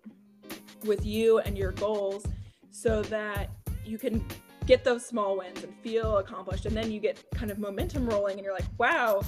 with 0.86 1.06
you 1.06 1.40
and 1.40 1.58
your 1.58 1.72
goals 1.74 2.26
so 2.72 3.02
that 3.04 3.50
you 3.86 3.98
can 3.98 4.24
get 4.66 4.84
those 4.84 5.06
small 5.06 5.38
wins 5.38 5.64
and 5.64 5.74
feel 5.82 6.18
accomplished 6.18 6.66
and 6.66 6.76
then 6.76 6.92
you 6.92 7.00
get 7.00 7.24
kind 7.36 7.52
of 7.52 7.60
momentum 7.60 8.08
rolling 8.08 8.38
and 8.38 8.46
you're 8.46 8.54
like 8.54 8.66
wow 8.78 9.22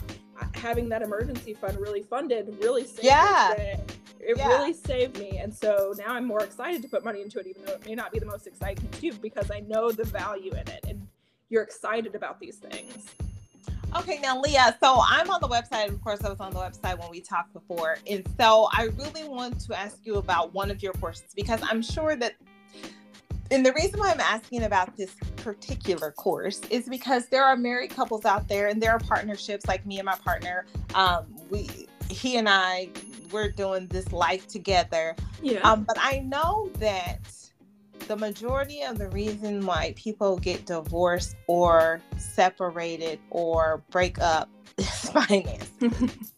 having 0.54 0.90
that 0.90 1.02
emergency 1.02 1.54
fund 1.54 1.80
really 1.80 2.02
funded 2.02 2.48
really 2.62 2.86
saved 2.86 3.04
yeah 3.04 3.54
me 3.58 3.64
it 4.20 4.38
yeah. 4.38 4.48
really 4.48 4.74
saved 4.74 5.18
me 5.20 5.38
and 5.38 5.54
so 5.54 5.94
now 5.98 6.14
i'm 6.14 6.26
more 6.26 6.44
excited 6.44 6.82
to 6.82 6.88
put 6.88 7.04
money 7.04 7.22
into 7.22 7.40
it 7.40 7.48
even 7.48 7.64
though 7.66 7.74
it 7.74 7.86
may 7.86 7.96
not 7.96 8.12
be 8.12 8.20
the 8.20 8.26
most 8.26 8.48
exciting 8.48 8.88
to 8.90 9.14
because 9.20 9.50
i 9.52 9.60
know 9.62 9.92
the 9.92 10.04
value 10.04 10.52
in 10.52 10.68
it 10.68 10.86
and 10.88 11.08
you're 11.50 11.64
excited 11.64 12.16
about 12.16 12.40
these 12.40 12.58
things 12.58 13.14
Okay, 13.98 14.20
now 14.20 14.42
Lea, 14.42 14.58
so 14.82 15.02
I'm 15.08 15.30
on 15.30 15.40
the 15.40 15.48
website. 15.48 15.88
Of 15.88 16.04
course, 16.04 16.22
I 16.22 16.30
was 16.30 16.42
on 16.42 16.52
the 16.52 16.60
website 16.60 17.00
when 17.00 17.10
we 17.10 17.22
talked 17.22 17.54
before. 17.54 17.98
And 18.06 18.28
so 18.38 18.68
I 18.74 18.90
really 18.98 19.24
want 19.24 19.62
to 19.62 19.80
ask 19.80 20.00
you 20.04 20.16
about 20.16 20.54
one 20.54 20.70
of 20.70 20.84
your 20.84 20.92
courses 20.94 21.32
because 21.34 21.62
I'm 21.64 21.82
sure 21.82 22.18
that 22.18 22.34
and 23.52 23.66
the 23.66 23.74
reason 23.74 24.00
why 24.00 24.12
I'm 24.12 24.20
asking 24.20 24.64
about 24.64 24.96
this 24.98 25.16
particular 25.38 26.12
course 26.12 26.62
is 26.70 26.90
because 26.90 27.28
there 27.28 27.44
are 27.44 27.56
married 27.56 27.92
couples 27.92 28.26
out 28.26 28.48
there 28.48 28.68
and 28.68 28.82
there 28.82 28.92
are 28.92 29.00
partnerships 29.00 29.68
like 29.68 29.86
me 29.86 30.00
and 30.00 30.06
my 30.06 30.16
partner. 30.16 30.66
Um, 30.94 31.26
we 31.50 31.88
he 32.10 32.38
and 32.38 32.48
I 32.50 32.90
we're 33.32 33.52
doing 33.52 33.88
this 33.88 34.12
life 34.12 34.48
together. 34.48 35.16
Yeah. 35.42 35.60
Um, 35.60 35.84
but 35.84 35.98
I 36.00 36.20
know 36.20 36.70
that 36.80 37.20
the 38.08 38.16
majority 38.16 38.84
of 38.84 38.98
the 38.98 39.10
reason 39.10 39.66
why 39.66 39.94
people 39.96 40.38
get 40.38 40.66
divorced 40.66 41.36
or 41.48 42.02
separated 42.18 43.20
or 43.30 43.84
break 43.90 44.20
up 44.20 44.50
is 44.78 45.10
finance. 45.10 45.72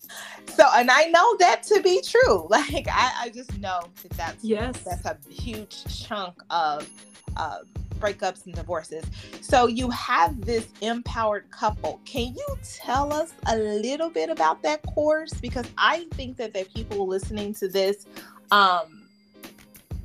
so, 0.48 0.68
and 0.76 0.90
I 0.90 1.06
know 1.06 1.38
that 1.38 1.64
to 1.64 1.82
be 1.82 2.02
true. 2.02 2.48
Like, 2.58 2.88
I, 2.90 3.14
I 3.24 3.30
just 3.30 3.58
know 3.60 3.82
that 4.02 4.12
that's 4.12 4.44
yes, 4.44 4.82
that's 4.84 5.06
a 5.06 5.18
huge 5.30 5.84
chunk 5.86 6.36
of 6.50 6.90
uh, 7.36 7.60
breakups 8.00 8.46
and 8.46 8.56
divorces. 8.56 9.06
So, 9.42 9.68
you 9.68 9.90
have 9.92 10.42
this 10.46 10.68
empowered 10.82 11.50
couple. 11.52 12.02
Can 12.06 12.34
you 12.34 12.58
tell 12.64 13.14
us 13.14 13.34
a 13.48 13.58
little 13.58 14.10
bit 14.10 14.30
about 14.30 14.64
that 14.64 14.82
course? 14.84 15.34
Because 15.34 15.68
I 15.78 16.08
think 16.14 16.38
that 16.38 16.54
the 16.54 16.66
people 16.74 17.08
listening 17.08 17.54
to 17.56 17.68
this, 17.68 18.06
um, 18.52 19.08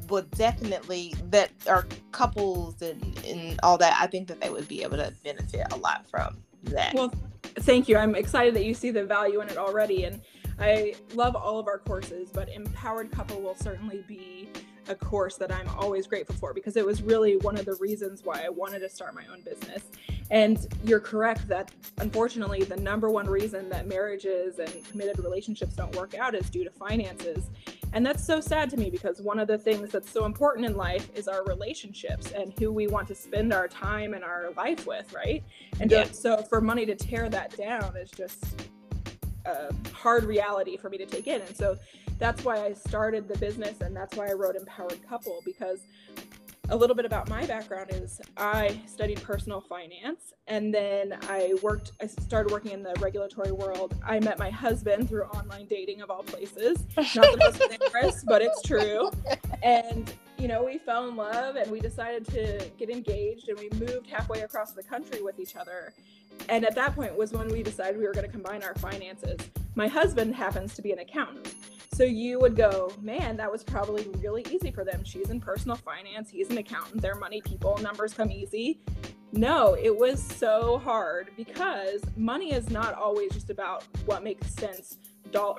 would 0.09 0.31
definitely 0.33 1.15
that 1.31 1.51
are 1.67 1.87
couples 2.11 2.83
and, 2.83 3.19
and 3.25 3.59
all 3.63 3.79
that 3.79 3.97
i 3.99 4.07
think 4.07 4.29
that 4.29 4.41
they 4.43 4.51
would 4.51 4.69
be 4.69 4.83
able 4.83 4.99
to 4.99 5.11
benefit 5.25 5.67
a 5.71 5.77
lot 5.77 6.05
from 6.11 6.37
that 6.65 6.93
well 6.93 7.11
thank 7.61 7.89
you. 7.89 7.97
I'm 7.97 8.15
excited 8.15 8.55
that 8.55 8.65
you 8.65 8.75
see 8.75 8.91
the 8.91 9.05
value 9.05 9.41
in 9.41 9.49
it 9.49 9.57
already 9.57 10.05
and 10.05 10.21
i 10.59 10.95
love 11.15 11.35
all 11.35 11.59
of 11.59 11.67
our 11.67 11.79
courses 11.79 12.31
but 12.33 12.49
empowered 12.51 13.11
couple 13.11 13.41
will 13.41 13.55
certainly 13.55 14.05
be 14.07 14.49
a 14.89 14.95
course 14.95 15.37
that 15.37 15.51
i'm 15.51 15.69
always 15.71 16.07
grateful 16.07 16.35
for 16.35 16.53
because 16.53 16.77
it 16.77 16.85
was 16.85 17.03
really 17.03 17.37
one 17.39 17.57
of 17.57 17.65
the 17.65 17.75
reasons 17.77 18.23
why 18.25 18.43
i 18.45 18.49
wanted 18.49 18.81
to 18.81 18.89
start 18.89 19.15
my 19.15 19.25
own 19.33 19.41
business. 19.43 19.85
And 20.31 20.67
you're 20.85 21.01
correct 21.01 21.47
that 21.49 21.71
unfortunately 21.99 22.65
the 22.65 22.77
number 22.77 23.11
one 23.11 23.27
reason 23.27 23.69
that 23.69 23.87
marriages 23.87 24.59
and 24.59 24.85
committed 24.91 25.19
relationships 25.23 25.75
don't 25.75 25.95
work 25.95 26.15
out 26.15 26.35
is 26.35 26.49
due 26.49 26.65
to 26.65 26.71
finances 26.71 27.51
and 27.93 28.05
that's 28.05 28.25
so 28.25 28.41
sad 28.41 28.71
to 28.71 28.77
me 28.77 28.91
because 28.91 29.21
one 29.21 29.39
of 29.39 29.49
the 29.49 29.59
things 29.59 29.91
that's 29.91 30.11
so 30.11 30.25
important 30.25 30.65
in 30.67 30.77
life 30.77 31.11
is 31.15 31.29
our 31.29 31.45
relationships 31.45 32.33
and 32.33 32.53
who 32.59 32.73
we 32.73 32.87
want 32.87 33.07
to 33.09 33.15
spend 33.15 33.53
our 33.53 33.69
time 33.69 34.15
and 34.15 34.25
our 34.25 34.51
life 34.57 34.87
with, 34.87 35.13
right? 35.13 35.45
And 35.81 35.91
yeah. 35.91 36.05
so 36.11 36.43
for 36.43 36.61
money 36.61 36.87
to 36.87 36.95
tear 36.95 37.29
that 37.29 37.57
down 37.57 37.97
is 37.97 38.11
just 38.11 38.45
a 39.45 39.75
hard 39.93 40.25
reality 40.25 40.77
for 40.77 40.89
me 40.89 40.97
to 40.99 41.07
take 41.07 41.27
in. 41.27 41.43
And 41.43 41.57
so 41.57 41.77
that's 42.19 42.45
why 42.45 42.65
I 42.65 42.73
started 42.73 43.29
the 43.29 43.37
business 43.39 43.81
and 43.81 43.95
that's 43.95 44.17
why 44.17 44.29
I 44.29 44.33
wrote 44.33 44.57
Empowered 44.57 45.07
Couple 45.07 45.43
because 45.45 45.87
a 46.69 46.77
little 46.77 46.97
bit 46.97 47.05
about 47.05 47.29
my 47.29 47.45
background 47.45 47.91
is 47.93 48.21
I 48.37 48.81
studied 48.87 49.21
personal 49.23 49.61
finance 49.61 50.33
and 50.47 50.73
then 50.73 51.19
I 51.29 51.55
worked, 51.63 51.93
I 52.01 52.07
started 52.07 52.51
working 52.51 52.73
in 52.73 52.83
the 52.83 52.95
regulatory 53.01 53.53
world. 53.53 53.95
I 54.07 54.21
met 54.21 54.39
my 54.39 54.49
husband 54.49 55.09
through 55.09 55.25
online 55.25 55.67
dating 55.67 56.03
of 56.03 56.11
all 56.11 56.23
places. 56.23 56.79
Not 56.97 57.15
the 57.15 57.37
most 57.39 57.59
glamorous, 57.59 58.25
but 58.25 58.43
it's 58.43 58.63
true. 58.63 59.11
And, 59.63 60.13
you 60.39 60.49
know, 60.49 60.65
we 60.65 60.79
fell 60.79 61.09
in 61.09 61.17
love 61.17 61.57
and 61.57 61.71
we 61.71 61.79
decided 61.79 62.27
to 62.29 62.71
get 62.79 62.91
engaged 62.91 63.49
and 63.49 63.59
we 63.59 63.69
moved 63.79 64.09
halfway 64.09 64.41
across 64.41 64.73
the 64.73 64.83
country 64.83 65.23
with 65.23 65.39
each 65.39 65.57
other. 65.57 65.93
And 66.49 66.65
at 66.65 66.75
that 66.75 66.95
point 66.95 67.17
was 67.17 67.33
when 67.33 67.49
we 67.49 67.63
decided 67.63 67.99
we 67.99 68.07
were 68.07 68.15
going 68.15 68.27
to 68.27 68.33
combine 68.33 68.63
our 68.63 68.75
finances. 68.77 69.39
My 69.75 69.89
husband 69.89 70.35
happens 70.35 70.75
to 70.75 70.83
be 70.83 70.93
an 70.93 71.01
accountant. 71.01 71.55
So 71.95 72.05
you 72.05 72.39
would 72.41 72.57
go, 72.57 72.91
man, 73.03 73.37
that 73.37 73.53
was 73.53 73.63
probably 73.63 74.09
really 74.19 74.47
easy 74.51 74.71
for 74.71 74.83
them. 74.83 75.05
She's 75.05 75.29
in 75.29 75.41
personal 75.41 75.77
finance, 75.77 76.31
he's 76.31 76.49
an 76.51 76.59
accountant, 76.59 77.03
they're 77.03 77.15
money 77.15 77.43
people, 77.43 77.77
numbers 77.79 78.15
come 78.15 78.31
easy. 78.31 78.81
No, 79.33 79.75
it 79.75 79.95
was 79.95 80.23
so 80.23 80.79
hard 80.79 81.31
because 81.37 82.03
money 82.17 82.53
is 82.53 82.71
not 82.71 82.95
always 82.95 83.33
just 83.33 83.51
about 83.51 83.85
what 84.07 84.23
makes 84.23 84.49
sense 84.55 84.99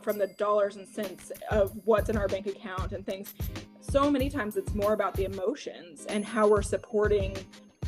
from 0.03 0.19
the 0.19 0.27
dollars 0.37 0.75
and 0.75 0.87
cents 0.87 1.31
of 1.49 1.71
what's 1.85 2.09
in 2.09 2.17
our 2.17 2.27
bank 2.27 2.45
account 2.45 2.91
and 2.91 3.03
things. 3.05 3.33
So 3.79 4.09
many 4.11 4.29
times 4.29 4.55
it's 4.55 4.75
more 4.75 4.93
about 4.93 5.15
the 5.15 5.25
emotions 5.25 6.05
and 6.05 6.23
how 6.23 6.47
we're 6.47 6.61
supporting 6.61 7.35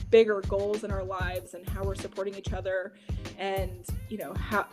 bigger 0.09 0.41
goals 0.47 0.83
in 0.83 0.91
our 0.91 1.03
lives 1.03 1.53
and 1.53 1.67
how 1.69 1.83
we're 1.83 1.95
supporting 1.95 2.35
each 2.35 2.53
other 2.53 2.93
and 3.37 3.85
you 4.09 4.17
know 4.17 4.33
how 4.33 4.65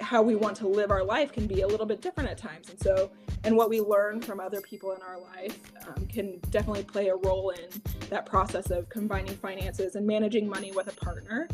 how 0.00 0.22
we 0.22 0.34
want 0.34 0.56
to 0.56 0.66
live 0.66 0.90
our 0.90 1.04
life 1.04 1.32
can 1.32 1.46
be 1.46 1.62
a 1.62 1.66
little 1.66 1.86
bit 1.86 2.00
different 2.00 2.28
at 2.28 2.38
times. 2.38 2.68
And 2.70 2.78
so, 2.80 3.10
and 3.44 3.56
what 3.56 3.68
we 3.68 3.80
learn 3.80 4.20
from 4.20 4.40
other 4.40 4.60
people 4.60 4.92
in 4.92 5.02
our 5.02 5.20
life 5.20 5.60
um, 5.86 6.06
can 6.06 6.38
definitely 6.50 6.84
play 6.84 7.08
a 7.08 7.16
role 7.16 7.50
in 7.50 7.68
that 8.08 8.26
process 8.26 8.70
of 8.70 8.88
combining 8.88 9.34
finances 9.36 9.94
and 9.94 10.06
managing 10.06 10.48
money 10.48 10.72
with 10.72 10.88
a 10.88 11.04
partner. 11.04 11.48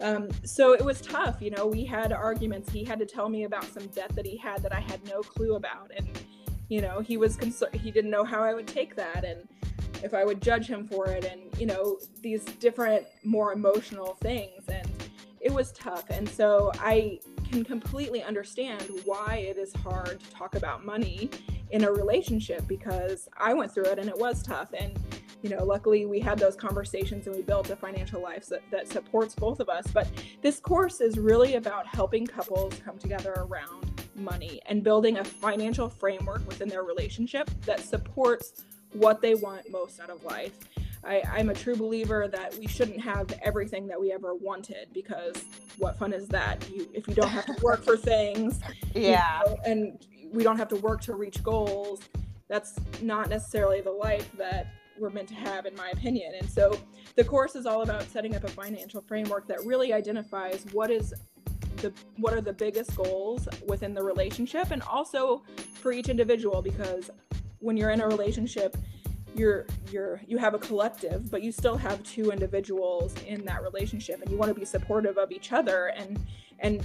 Um, 0.00 0.28
so 0.44 0.72
it 0.72 0.84
was 0.84 1.00
tough. 1.00 1.40
You 1.40 1.50
know, 1.50 1.66
we 1.66 1.84
had 1.84 2.12
arguments. 2.12 2.70
He 2.70 2.84
had 2.84 2.98
to 2.98 3.06
tell 3.06 3.28
me 3.28 3.44
about 3.44 3.64
some 3.64 3.86
debt 3.88 4.14
that 4.14 4.26
he 4.26 4.36
had 4.36 4.62
that 4.62 4.74
I 4.74 4.80
had 4.80 5.04
no 5.08 5.20
clue 5.20 5.54
about. 5.54 5.90
And, 5.96 6.08
you 6.68 6.80
know, 6.80 7.00
he 7.00 7.16
was 7.16 7.36
concerned, 7.36 7.74
he 7.74 7.90
didn't 7.90 8.10
know 8.10 8.24
how 8.24 8.42
I 8.42 8.54
would 8.54 8.66
take 8.66 8.96
that. 8.96 9.24
And, 9.24 9.48
if 10.02 10.14
I 10.14 10.24
would 10.24 10.42
judge 10.42 10.66
him 10.66 10.86
for 10.86 11.06
it, 11.08 11.24
and 11.24 11.42
you 11.58 11.66
know, 11.66 11.98
these 12.20 12.44
different, 12.44 13.06
more 13.24 13.52
emotional 13.52 14.16
things. 14.20 14.64
And 14.68 14.88
it 15.40 15.52
was 15.52 15.72
tough. 15.72 16.08
And 16.10 16.28
so 16.28 16.72
I 16.78 17.20
can 17.52 17.64
completely 17.64 18.22
understand 18.22 18.90
why 19.04 19.44
it 19.46 19.58
is 19.58 19.74
hard 19.74 20.18
to 20.18 20.30
talk 20.30 20.54
about 20.54 20.84
money 20.84 21.30
in 21.70 21.84
a 21.84 21.92
relationship 21.92 22.66
because 22.66 23.28
I 23.36 23.52
went 23.52 23.72
through 23.72 23.84
it 23.84 23.98
and 23.98 24.08
it 24.08 24.18
was 24.18 24.42
tough. 24.42 24.72
And, 24.72 24.98
you 25.42 25.50
know, 25.50 25.62
luckily 25.62 26.06
we 26.06 26.18
had 26.18 26.38
those 26.38 26.56
conversations 26.56 27.26
and 27.26 27.36
we 27.36 27.42
built 27.42 27.68
a 27.68 27.76
financial 27.76 28.22
life 28.22 28.46
that, 28.46 28.62
that 28.70 28.88
supports 28.88 29.34
both 29.34 29.60
of 29.60 29.68
us. 29.68 29.86
But 29.92 30.08
this 30.40 30.60
course 30.60 31.02
is 31.02 31.18
really 31.18 31.56
about 31.56 31.86
helping 31.86 32.26
couples 32.26 32.80
come 32.84 32.98
together 32.98 33.34
around 33.36 34.02
money 34.16 34.60
and 34.66 34.82
building 34.82 35.18
a 35.18 35.24
financial 35.24 35.90
framework 35.90 36.46
within 36.48 36.68
their 36.68 36.84
relationship 36.84 37.50
that 37.66 37.80
supports 37.80 38.64
what 38.92 39.20
they 39.20 39.34
want 39.34 39.70
most 39.70 40.00
out 40.00 40.10
of 40.10 40.24
life 40.24 40.58
I, 41.04 41.22
I'm 41.30 41.48
a 41.48 41.54
true 41.54 41.74
believer 41.74 42.28
that 42.28 42.56
we 42.58 42.66
shouldn't 42.66 43.00
have 43.00 43.26
everything 43.42 43.86
that 43.88 44.00
we 44.00 44.12
ever 44.12 44.34
wanted 44.34 44.88
because 44.92 45.34
what 45.78 45.98
fun 45.98 46.12
is 46.12 46.28
that? 46.28 46.68
You 46.70 46.88
if 46.94 47.08
you 47.08 47.14
don't 47.14 47.28
have 47.28 47.46
to 47.46 47.56
work 47.62 47.82
for 47.82 47.96
things, 47.96 48.60
yeah, 48.94 49.40
you 49.40 49.50
know, 49.50 49.58
and 49.64 50.06
we 50.32 50.42
don't 50.42 50.58
have 50.58 50.68
to 50.68 50.76
work 50.76 51.00
to 51.02 51.14
reach 51.14 51.42
goals. 51.42 52.00
That's 52.48 52.78
not 53.00 53.30
necessarily 53.30 53.80
the 53.80 53.90
life 53.90 54.30
that 54.36 54.68
we're 54.98 55.10
meant 55.10 55.28
to 55.28 55.34
have, 55.34 55.66
in 55.66 55.74
my 55.74 55.90
opinion. 55.90 56.34
And 56.38 56.48
so, 56.48 56.78
the 57.16 57.24
course 57.24 57.56
is 57.56 57.66
all 57.66 57.82
about 57.82 58.04
setting 58.04 58.36
up 58.36 58.44
a 58.44 58.48
financial 58.48 59.00
framework 59.00 59.48
that 59.48 59.64
really 59.64 59.92
identifies 59.92 60.64
what 60.72 60.90
is 60.90 61.12
the 61.78 61.92
what 62.18 62.32
are 62.32 62.40
the 62.40 62.52
biggest 62.52 62.94
goals 62.94 63.48
within 63.66 63.92
the 63.92 64.02
relationship, 64.02 64.70
and 64.70 64.82
also 64.82 65.42
for 65.74 65.92
each 65.92 66.08
individual 66.08 66.62
because 66.62 67.10
when 67.58 67.76
you're 67.76 67.90
in 67.90 68.00
a 68.00 68.06
relationship 68.06 68.76
you're 69.34 69.66
you're 69.90 70.20
you 70.26 70.36
have 70.36 70.54
a 70.54 70.58
collective 70.58 71.30
but 71.30 71.42
you 71.42 71.50
still 71.50 71.76
have 71.76 72.02
two 72.02 72.30
individuals 72.30 73.14
in 73.26 73.44
that 73.44 73.62
relationship 73.62 74.20
and 74.20 74.30
you 74.30 74.36
want 74.36 74.52
to 74.52 74.58
be 74.58 74.64
supportive 74.64 75.16
of 75.18 75.32
each 75.32 75.52
other 75.52 75.92
and 75.96 76.18
and 76.60 76.82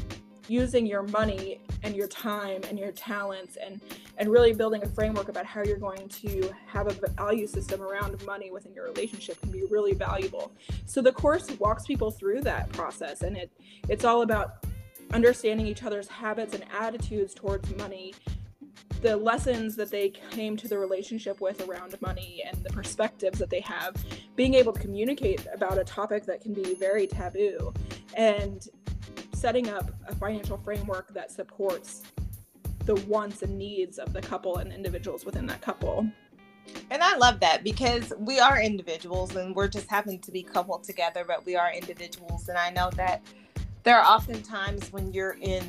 using 0.48 0.86
your 0.86 1.04
money 1.04 1.60
and 1.84 1.96
your 1.96 2.08
time 2.08 2.62
and 2.70 2.80
your 2.80 2.92
talents 2.92 3.58
and 3.58 3.82
and 4.18 4.30
really 4.30 4.54
building 4.54 4.82
a 4.84 4.88
framework 4.88 5.30
about 5.30 5.46
how 5.46 5.62
you're 5.64 5.78
going 5.78 6.08
to 6.10 6.50
have 6.66 6.88
a 6.88 7.10
value 7.12 7.46
system 7.46 7.82
around 7.82 8.24
money 8.26 8.50
within 8.52 8.74
your 8.74 8.86
relationship 8.86 9.40
can 9.42 9.52
be 9.52 9.64
really 9.66 9.94
valuable. 9.94 10.52
So 10.86 11.02
the 11.02 11.12
course 11.12 11.50
walks 11.60 11.86
people 11.86 12.12
through 12.12 12.42
that 12.42 12.72
process 12.74 13.22
and 13.22 13.38
it 13.38 13.52
it's 13.90 14.06
all 14.06 14.22
about 14.22 14.66
understanding 15.14 15.68
each 15.68 15.84
other's 15.84 16.08
habits 16.08 16.54
and 16.54 16.66
attitudes 16.78 17.34
towards 17.34 17.74
money 17.78 18.14
the 19.02 19.16
lessons 19.16 19.76
that 19.76 19.92
they 19.92 20.10
came 20.10 20.58
to 20.58 20.68
the 20.68 20.78
relationship 20.78 21.40
with 21.40 21.68
around 21.68 21.96
money 22.02 22.44
and 22.46 22.64
the 22.64 22.70
perspectives 22.70 23.40
that 23.40 23.50
they 23.50 23.62
have, 23.62 23.96
being 24.36 24.54
able 24.54 24.74
to 24.74 24.80
communicate 24.80 25.46
about 25.54 25.78
a 25.78 25.84
topic 25.84 26.26
that 26.26 26.42
can 26.42 26.54
be 26.54 26.76
very 26.76 27.08
taboo, 27.08 27.74
and 28.16 28.68
setting 29.34 29.70
up 29.70 29.92
a 30.08 30.16
financial 30.16 30.58
framework 30.58 31.14
that 31.14 31.32
supports 31.32 32.04
the 32.86 32.96
wants 33.08 33.44
and 33.44 33.58
needs 33.58 34.00
of 34.00 34.14
the 34.14 34.22
couple 34.22 34.58
and 34.58 34.72
individuals 34.72 35.26
within 35.26 35.46
that 35.46 35.62
couple. 35.62 36.08
And 36.90 37.04
I 37.04 37.16
love 37.18 37.40
that 37.42 37.64
because 37.64 38.14
we 38.18 38.40
are 38.40 38.62
individuals 38.62 39.36
and 39.36 39.56
we're 39.56 39.68
just 39.68 39.90
happen 39.90 40.20
to 40.20 40.32
be 40.32 40.42
coupled 40.42 40.84
together, 40.84 41.24
but 41.26 41.46
we 41.46 41.56
are 41.56 41.72
individuals. 41.72 42.50
And 42.50 42.58
I 42.58 42.72
know 42.72 42.90
that 42.96 43.22
there 43.84 43.98
are 43.98 44.06
often 44.06 44.42
times 44.42 44.92
when 44.92 45.14
you're 45.14 45.38
in 45.42 45.64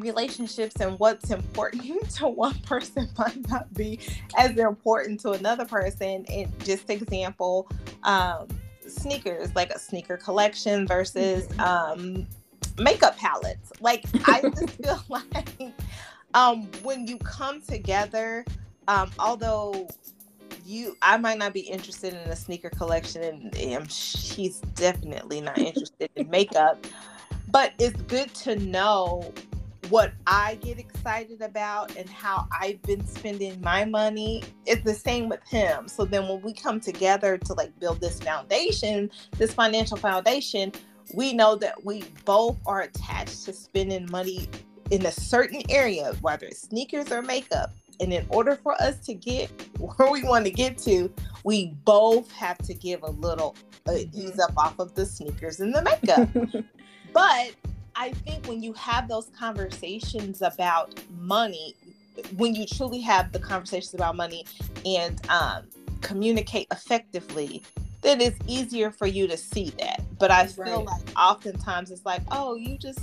relationships 0.00 0.76
and 0.80 0.98
what's 0.98 1.30
important 1.30 2.10
to 2.16 2.28
one 2.28 2.58
person 2.60 3.08
might 3.18 3.48
not 3.48 3.72
be 3.74 4.00
as 4.36 4.56
important 4.56 5.20
to 5.20 5.32
another 5.32 5.64
person. 5.64 6.24
And 6.28 6.64
just 6.64 6.90
example, 6.90 7.70
um, 8.04 8.48
sneakers, 8.86 9.54
like 9.54 9.70
a 9.70 9.78
sneaker 9.78 10.16
collection 10.16 10.86
versus 10.86 11.46
mm-hmm. 11.48 11.60
um, 11.60 12.26
makeup 12.78 13.16
palettes. 13.16 13.72
Like 13.80 14.04
I 14.26 14.40
just 14.42 14.70
feel 14.70 15.02
like 15.08 15.74
um, 16.34 16.68
when 16.82 17.06
you 17.06 17.18
come 17.18 17.60
together, 17.60 18.44
um, 18.86 19.10
although 19.18 19.88
you 20.64 20.96
I 21.00 21.16
might 21.16 21.38
not 21.38 21.54
be 21.54 21.60
interested 21.60 22.12
in 22.12 22.20
a 22.30 22.36
sneaker 22.36 22.70
collection 22.70 23.22
and, 23.22 23.56
and 23.56 23.90
she's 23.90 24.60
definitely 24.74 25.40
not 25.40 25.58
interested 25.58 26.10
in 26.16 26.28
makeup. 26.28 26.86
But 27.50 27.72
it's 27.78 28.00
good 28.02 28.32
to 28.34 28.56
know 28.56 29.32
what 29.90 30.12
I 30.26 30.56
get 30.56 30.78
excited 30.78 31.40
about 31.40 31.96
and 31.96 32.08
how 32.08 32.46
I've 32.58 32.80
been 32.82 33.06
spending 33.06 33.60
my 33.60 33.84
money 33.84 34.42
is 34.66 34.82
the 34.82 34.94
same 34.94 35.28
with 35.28 35.46
him. 35.48 35.88
So 35.88 36.04
then 36.04 36.28
when 36.28 36.42
we 36.42 36.52
come 36.52 36.80
together 36.80 37.38
to 37.38 37.54
like 37.54 37.78
build 37.78 38.00
this 38.00 38.20
foundation, 38.20 39.10
this 39.36 39.54
financial 39.54 39.96
foundation, 39.96 40.72
we 41.14 41.32
know 41.32 41.56
that 41.56 41.84
we 41.84 42.04
both 42.24 42.56
are 42.66 42.82
attached 42.82 43.44
to 43.46 43.52
spending 43.52 44.08
money 44.10 44.48
in 44.90 45.06
a 45.06 45.12
certain 45.12 45.62
area, 45.68 46.12
whether 46.20 46.46
it's 46.46 46.62
sneakers 46.62 47.10
or 47.10 47.22
makeup. 47.22 47.74
And 48.00 48.12
in 48.12 48.26
order 48.28 48.56
for 48.56 48.80
us 48.80 48.98
to 49.06 49.14
get 49.14 49.50
where 49.78 50.10
we 50.10 50.22
want 50.22 50.44
to 50.44 50.50
get 50.50 50.78
to, 50.78 51.12
we 51.44 51.74
both 51.84 52.30
have 52.32 52.58
to 52.58 52.74
give 52.74 53.02
a 53.02 53.10
little 53.10 53.56
uh, 53.88 53.92
ease 54.12 54.38
up 54.38 54.52
off 54.56 54.78
of 54.78 54.94
the 54.94 55.04
sneakers 55.04 55.60
and 55.60 55.74
the 55.74 55.82
makeup. 55.82 56.28
but 57.12 57.54
I 57.98 58.12
think 58.12 58.46
when 58.46 58.62
you 58.62 58.72
have 58.74 59.08
those 59.08 59.28
conversations 59.36 60.40
about 60.40 60.94
money, 61.18 61.74
when 62.36 62.54
you 62.54 62.64
truly 62.64 63.00
have 63.00 63.32
the 63.32 63.40
conversations 63.40 63.92
about 63.92 64.14
money 64.14 64.46
and 64.86 65.20
um, 65.28 65.64
communicate 66.00 66.68
effectively, 66.70 67.64
then 68.02 68.20
it's 68.20 68.38
easier 68.46 68.92
for 68.92 69.08
you 69.08 69.26
to 69.26 69.36
see 69.36 69.70
that. 69.80 70.00
But 70.20 70.30
I 70.30 70.46
feel 70.46 70.84
right. 70.84 70.86
like 70.86 71.18
oftentimes 71.18 71.90
it's 71.90 72.06
like, 72.06 72.22
oh, 72.30 72.54
you 72.54 72.78
just 72.78 73.00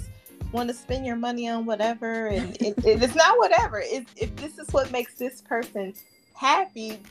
want 0.53 0.69
to 0.69 0.73
spend 0.73 1.05
your 1.05 1.17
money 1.17 1.49
on 1.49 1.65
whatever, 1.65 2.27
and 2.27 2.55
it, 2.61 2.75
it's 2.85 3.15
not 3.15 3.37
whatever. 3.37 3.81
It, 3.83 4.07
if 4.15 4.33
this 4.37 4.57
is 4.57 4.69
what 4.69 4.93
makes 4.93 5.15
this 5.15 5.41
person 5.41 5.93
happy, 6.35 7.01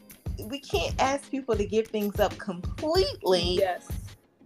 we 0.44 0.58
can't 0.58 0.94
ask 0.98 1.30
people 1.30 1.54
to 1.54 1.66
give 1.66 1.88
things 1.88 2.18
up 2.18 2.36
completely. 2.38 3.58
Yes 3.60 3.86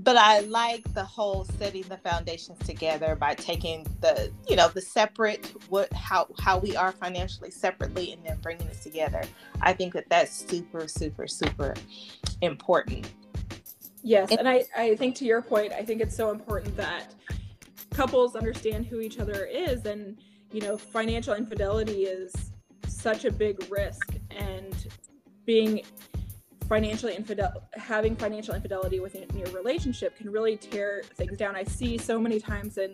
but 0.01 0.17
I 0.17 0.41
like 0.41 0.93
the 0.95 1.05
whole 1.05 1.45
setting 1.45 1.83
the 1.83 1.97
foundations 1.97 2.59
together 2.61 3.17
by 3.17 3.35
taking 3.35 3.87
the 4.01 4.31
you 4.49 4.57
know 4.57 4.69
the 4.69 4.81
separate 4.81 5.53
what 5.69 5.93
how 5.93 6.29
how 6.41 6.59
we 6.59 6.77
are 6.77 6.93
financially 6.93 7.51
separately 7.51 8.13
and 8.13 8.25
then 8.25 8.39
bringing 8.41 8.67
it 8.69 8.81
together. 8.81 9.23
I 9.61 9.73
think 9.73 9.95
that 9.95 10.09
that's 10.09 10.33
super 10.33 10.87
super 10.87 11.27
super 11.27 11.75
important. 12.41 13.13
Yes, 14.03 14.31
and 14.31 14.49
I 14.49 14.65
I 14.77 14.95
think 14.97 15.17
to 15.17 15.25
your 15.25 15.43
point, 15.43 15.73
I 15.73 15.83
think 15.83 16.01
it's 16.01 16.17
so 16.17 16.31
important 16.31 16.77
that 16.77 17.15
couples 17.91 18.37
understand 18.37 18.87
who 18.87 19.01
each 19.01 19.19
other 19.19 19.45
is 19.47 19.85
and 19.85 20.19
you 20.53 20.61
know 20.61 20.79
financial 20.79 21.35
infidelity 21.35 22.05
is 22.05 22.33
such 22.87 23.25
a 23.25 23.31
big 23.31 23.71
risk 23.71 24.15
and 24.31 24.87
being 25.45 25.83
financially 26.69 27.15
infidel 27.15 27.63
having 27.75 28.15
financial 28.15 28.55
infidelity 28.55 29.01
within 29.01 29.27
your 29.35 29.49
relationship 29.49 30.17
can 30.17 30.31
really 30.31 30.57
tear 30.57 31.03
things 31.15 31.37
down. 31.39 31.57
I 31.57 31.65
see 31.65 31.99
so 31.99 32.21
many 32.21 32.39
times 32.39 32.79
in 32.79 32.93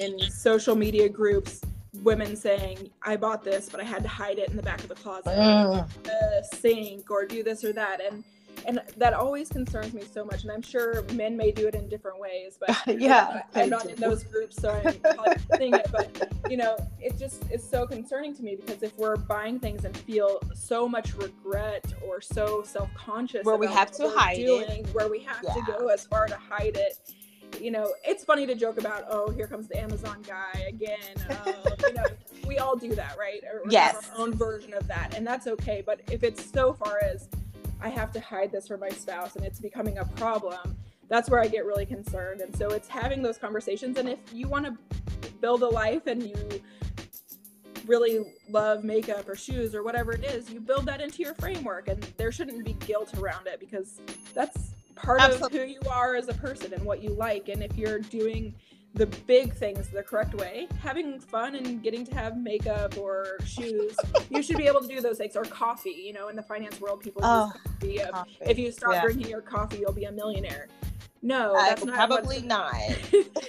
in 0.00 0.18
social 0.30 0.74
media 0.74 1.08
groups 1.08 1.60
women 2.02 2.34
saying, 2.34 2.90
"I 3.02 3.16
bought 3.16 3.44
this, 3.44 3.68
but 3.68 3.80
I 3.80 3.84
had 3.84 4.02
to 4.02 4.08
hide 4.08 4.38
it 4.38 4.50
in 4.50 4.56
the 4.56 4.62
back 4.62 4.80
of 4.80 4.88
the 4.88 4.96
closet, 4.96 5.38
uh. 5.38 5.84
the 6.02 6.46
sink, 6.54 7.10
or 7.10 7.24
do 7.24 7.42
this 7.42 7.64
or 7.64 7.72
that," 7.72 8.00
and 8.00 8.24
and 8.66 8.80
that 8.96 9.12
always 9.12 9.48
concerns 9.48 9.92
me 9.92 10.02
so 10.02 10.24
much 10.24 10.42
and 10.42 10.50
i'm 10.50 10.62
sure 10.62 11.02
men 11.12 11.36
may 11.36 11.50
do 11.50 11.66
it 11.66 11.74
in 11.74 11.88
different 11.88 12.18
ways 12.18 12.58
but 12.58 12.70
yeah 13.00 13.42
I, 13.54 13.62
am 13.62 13.70
not 13.70 13.86
in 13.86 13.96
those 13.96 14.24
groups 14.24 14.56
so 14.56 14.70
i'm 14.70 15.36
seeing 15.58 15.74
it 15.74 15.88
but 15.90 16.30
you 16.48 16.56
know 16.56 16.76
it 17.00 17.18
just 17.18 17.50
is 17.50 17.68
so 17.68 17.86
concerning 17.86 18.34
to 18.36 18.42
me 18.42 18.56
because 18.56 18.82
if 18.82 18.96
we're 18.98 19.16
buying 19.16 19.58
things 19.58 19.84
and 19.84 19.96
feel 19.96 20.40
so 20.54 20.88
much 20.88 21.14
regret 21.14 21.92
or 22.06 22.20
so 22.20 22.62
self-conscious 22.62 23.44
where 23.44 23.56
we 23.56 23.66
have 23.66 23.90
to 23.92 24.08
hide 24.10 24.36
doing, 24.36 24.64
it 24.68 24.86
where 24.94 25.08
we 25.08 25.20
have 25.20 25.38
yeah. 25.42 25.54
to 25.54 25.62
go 25.66 25.88
as 25.88 26.06
far 26.06 26.26
to 26.26 26.36
hide 26.36 26.76
it 26.76 26.98
you 27.60 27.70
know, 27.70 27.94
it's 28.04 28.24
funny 28.24 28.46
to 28.46 28.54
joke 28.54 28.78
about, 28.78 29.04
oh, 29.08 29.30
here 29.30 29.46
comes 29.46 29.68
the 29.68 29.80
Amazon 29.80 30.22
guy 30.26 30.64
again. 30.68 31.14
Uh, 31.30 31.52
you 31.86 31.94
know, 31.94 32.04
we 32.46 32.58
all 32.58 32.76
do 32.76 32.94
that, 32.94 33.16
right? 33.18 33.42
Or 33.44 33.62
yes. 33.68 34.10
our 34.10 34.22
own 34.22 34.34
version 34.34 34.74
of 34.74 34.86
that. 34.88 35.14
And 35.16 35.26
that's 35.26 35.46
okay. 35.46 35.82
But 35.84 36.00
if 36.10 36.22
it's 36.22 36.44
so 36.44 36.72
far 36.72 37.00
as 37.02 37.28
I 37.84 37.90
have 37.90 38.10
to 38.12 38.20
hide 38.20 38.50
this 38.50 38.68
from 38.68 38.80
my 38.80 38.88
spouse 38.88 39.36
and 39.36 39.44
it's 39.44 39.60
becoming 39.60 39.98
a 39.98 40.06
problem, 40.06 40.74
that's 41.08 41.28
where 41.28 41.38
I 41.38 41.46
get 41.46 41.66
really 41.66 41.84
concerned. 41.84 42.40
And 42.40 42.56
so 42.56 42.70
it's 42.70 42.88
having 42.88 43.20
those 43.20 43.36
conversations. 43.36 43.98
And 43.98 44.08
if 44.08 44.18
you 44.32 44.48
want 44.48 44.64
to 44.64 45.30
build 45.42 45.62
a 45.62 45.68
life 45.68 46.06
and 46.06 46.22
you 46.22 46.34
really 47.86 48.24
love 48.48 48.84
makeup 48.84 49.28
or 49.28 49.36
shoes 49.36 49.74
or 49.74 49.82
whatever 49.82 50.12
it 50.12 50.24
is, 50.24 50.48
you 50.48 50.60
build 50.60 50.86
that 50.86 51.02
into 51.02 51.22
your 51.22 51.34
framework. 51.34 51.88
And 51.88 52.02
there 52.16 52.32
shouldn't 52.32 52.64
be 52.64 52.72
guilt 52.86 53.12
around 53.18 53.46
it 53.46 53.60
because 53.60 54.00
that's 54.32 54.70
part 54.94 55.20
Absolutely. 55.20 55.60
of 55.60 55.66
who 55.66 55.72
you 55.74 55.80
are 55.90 56.16
as 56.16 56.28
a 56.28 56.34
person 56.34 56.72
and 56.72 56.82
what 56.86 57.02
you 57.02 57.10
like. 57.10 57.50
And 57.50 57.62
if 57.62 57.76
you're 57.76 57.98
doing 57.98 58.54
the 58.94 59.06
big 59.26 59.52
things 59.52 59.88
the 59.88 60.02
correct 60.02 60.34
way, 60.34 60.68
having 60.80 61.18
fun 61.18 61.56
and 61.56 61.82
getting 61.82 62.06
to 62.06 62.14
have 62.14 62.38
makeup 62.38 62.96
or 62.96 63.38
shoes, 63.44 63.96
you 64.30 64.42
should 64.42 64.56
be 64.56 64.66
able 64.66 64.80
to 64.80 64.86
do 64.86 65.00
those 65.00 65.18
things. 65.18 65.36
Or 65.36 65.44
coffee, 65.44 65.90
you 65.90 66.12
know, 66.12 66.28
in 66.28 66.36
the 66.36 66.42
finance 66.42 66.80
world, 66.80 67.00
people 67.00 67.22
oh, 67.24 67.52
use 67.82 68.00
coffee. 68.02 68.10
coffee. 68.12 68.36
If 68.42 68.58
you 68.58 68.70
stop 68.70 68.92
yeah. 68.92 69.02
drinking 69.02 69.28
your 69.28 69.40
coffee, 69.40 69.78
you'll 69.78 69.92
be 69.92 70.04
a 70.04 70.12
millionaire. 70.12 70.68
No, 71.22 71.54
that's 71.54 71.84
not 71.84 71.94
probably 71.94 72.42
not. 72.46 72.74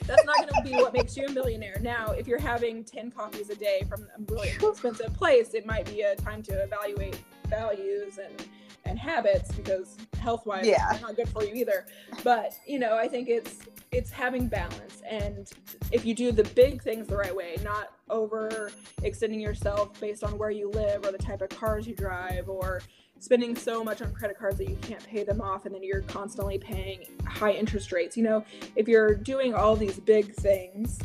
that's 0.06 0.26
not 0.26 0.38
going 0.38 0.64
to 0.64 0.64
be 0.64 0.72
what 0.72 0.94
makes 0.94 1.16
you 1.18 1.26
a 1.26 1.32
millionaire. 1.32 1.78
Now, 1.82 2.12
if 2.12 2.26
you're 2.26 2.40
having 2.40 2.84
ten 2.84 3.12
coffees 3.12 3.50
a 3.50 3.56
day 3.56 3.84
from 3.88 4.08
a 4.18 4.34
really 4.34 4.50
expensive 4.50 5.14
place, 5.14 5.54
it 5.54 5.66
might 5.66 5.86
be 5.86 6.02
a 6.02 6.16
time 6.16 6.42
to 6.44 6.54
evaluate 6.64 7.20
values 7.50 8.18
and 8.18 8.48
and 8.86 9.00
habits 9.00 9.52
because 9.52 9.98
health 10.20 10.46
wise 10.46 10.66
yeah. 10.66 10.92
it's 10.92 11.02
not 11.02 11.16
good 11.16 11.30
for 11.30 11.44
you 11.44 11.54
either. 11.54 11.86
But 12.24 12.54
you 12.66 12.80
know 12.80 12.98
i 12.98 13.08
think 13.08 13.30
it's 13.30 13.60
it's 13.96 14.12
having 14.12 14.48
balance. 14.48 15.02
And 15.10 15.50
if 15.92 16.06
you 16.06 16.14
do 16.14 16.32
the 16.32 16.44
big 16.44 16.82
things 16.82 17.08
the 17.08 17.16
right 17.16 17.36
way 17.36 17.56
not 17.64 17.94
over 18.10 18.72
extending 19.04 19.40
yourself 19.40 20.00
based 20.02 20.24
on 20.24 20.38
where 20.38 20.52
you 20.52 20.70
live 20.72 21.06
or 21.06 21.12
the 21.12 21.18
type 21.18 21.42
of 21.42 21.50
cars 21.50 21.88
you 21.88 21.96
drive 21.96 22.50
or 22.50 22.82
spending 23.20 23.56
so 23.56 23.84
much 23.84 24.02
on 24.02 24.12
credit 24.14 24.38
cards 24.38 24.58
that 24.58 24.70
you 24.70 24.76
can't 24.82 25.06
pay 25.08 25.24
them 25.24 25.40
off 25.40 25.66
and 25.66 25.74
then 25.74 25.82
you're 25.82 26.02
constantly 26.02 26.58
paying 26.58 27.06
high 27.26 27.54
interest 27.54 27.92
rates. 27.92 28.18
You 28.18 28.24
know 28.24 28.46
if 28.76 28.88
you're 28.88 29.16
doing 29.16 29.54
all 29.54 29.76
these 29.76 30.00
big 30.00 30.34
things 30.34 31.00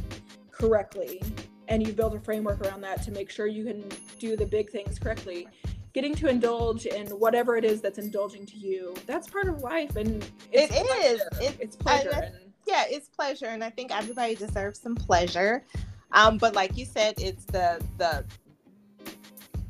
correctly 0.50 1.22
and 1.68 1.86
you 1.86 1.92
build 1.92 2.14
a 2.14 2.20
framework 2.20 2.60
around 2.66 2.80
that 2.80 3.02
to 3.02 3.12
make 3.12 3.30
sure 3.30 3.46
you 3.46 3.64
can 3.64 3.84
do 4.18 4.36
the 4.36 4.44
big 4.44 4.68
things 4.70 4.98
correctly 4.98 5.46
getting 5.92 6.14
to 6.14 6.28
indulge 6.28 6.86
in 6.86 7.06
whatever 7.08 7.56
it 7.56 7.64
is 7.64 7.80
that's 7.80 7.98
indulging 7.98 8.46
to 8.46 8.56
you 8.56 8.94
that's 9.06 9.28
part 9.28 9.48
of 9.48 9.60
life 9.62 9.96
and 9.96 10.28
it's 10.52 10.74
it 10.74 10.86
is. 11.04 11.20
It, 11.40 11.56
it's 11.60 11.76
pleasure 11.76 12.10
and, 12.10 12.34
yeah 12.66 12.84
it's 12.88 13.08
pleasure 13.08 13.46
and 13.46 13.64
i 13.64 13.70
think 13.70 13.90
everybody 13.92 14.34
deserves 14.34 14.80
some 14.80 14.94
pleasure. 14.94 15.64
Um 16.12 16.38
but 16.38 16.54
like 16.54 16.76
you 16.76 16.84
said 16.84 17.14
it's 17.18 17.44
the 17.46 17.80
the 17.98 18.24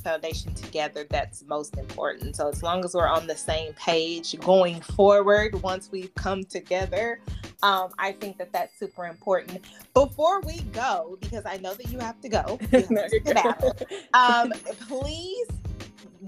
foundation 0.03 0.55
together 0.55 1.07
that's 1.11 1.45
most 1.45 1.77
important. 1.77 2.35
So 2.35 2.49
as 2.49 2.63
long 2.63 2.85
as 2.87 2.95
we're 2.95 3.07
on 3.07 3.27
the 3.27 3.37
same 3.37 3.75
page 3.75 4.39
going 4.41 4.81
forward 4.81 5.61
once 5.63 5.91
we've 5.93 6.15
come 6.15 6.43
together 6.45 7.21
um, 7.63 7.91
i 7.99 8.13
think 8.13 8.39
that 8.39 8.53
that's 8.53 8.79
super 8.79 9.07
important. 9.07 9.61
Before 9.95 10.41
we 10.41 10.61
go 10.73 11.19
because 11.21 11.45
i 11.47 11.57
know 11.59 11.75
that 11.75 11.91
you 11.91 11.99
have 11.99 12.21
to 12.23 12.29
go, 12.29 12.59
have 12.73 13.59
to 13.59 13.87
um, 14.15 14.53
please 14.89 15.47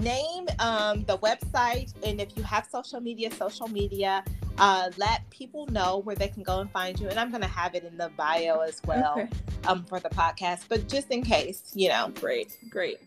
name 0.03 0.47
um, 0.59 1.05
the 1.05 1.19
website 1.19 1.93
and 2.05 2.21
if 2.21 2.37
you 2.37 2.43
have 2.43 2.67
social 2.71 3.01
media 3.01 3.31
social 3.31 3.69
media 3.69 4.23
uh, 4.59 4.91
let 4.97 5.29
people 5.31 5.67
know 5.69 5.99
where 5.99 6.17
they 6.17 6.29
can 6.29 6.43
go 6.43 6.61
and 6.61 6.71
find 6.71 6.99
you. 7.01 7.09
And 7.09 7.19
I'm 7.19 7.31
going 7.31 7.43
to 7.43 7.49
have 7.49 7.75
it 7.75 7.85
in 7.85 7.97
the 7.97 8.11
bio 8.17 8.61
as 8.61 8.81
well 8.87 9.13
okay. 9.13 9.29
um, 9.67 9.85
for 9.85 10.01
the 10.01 10.11
podcast, 10.11 10.65
but 10.69 10.89
just 10.89 11.11
in 11.11 11.23
case, 11.23 11.73
you 11.75 11.89
know. 11.89 12.13
Great, 12.21 12.59
great. 12.69 12.99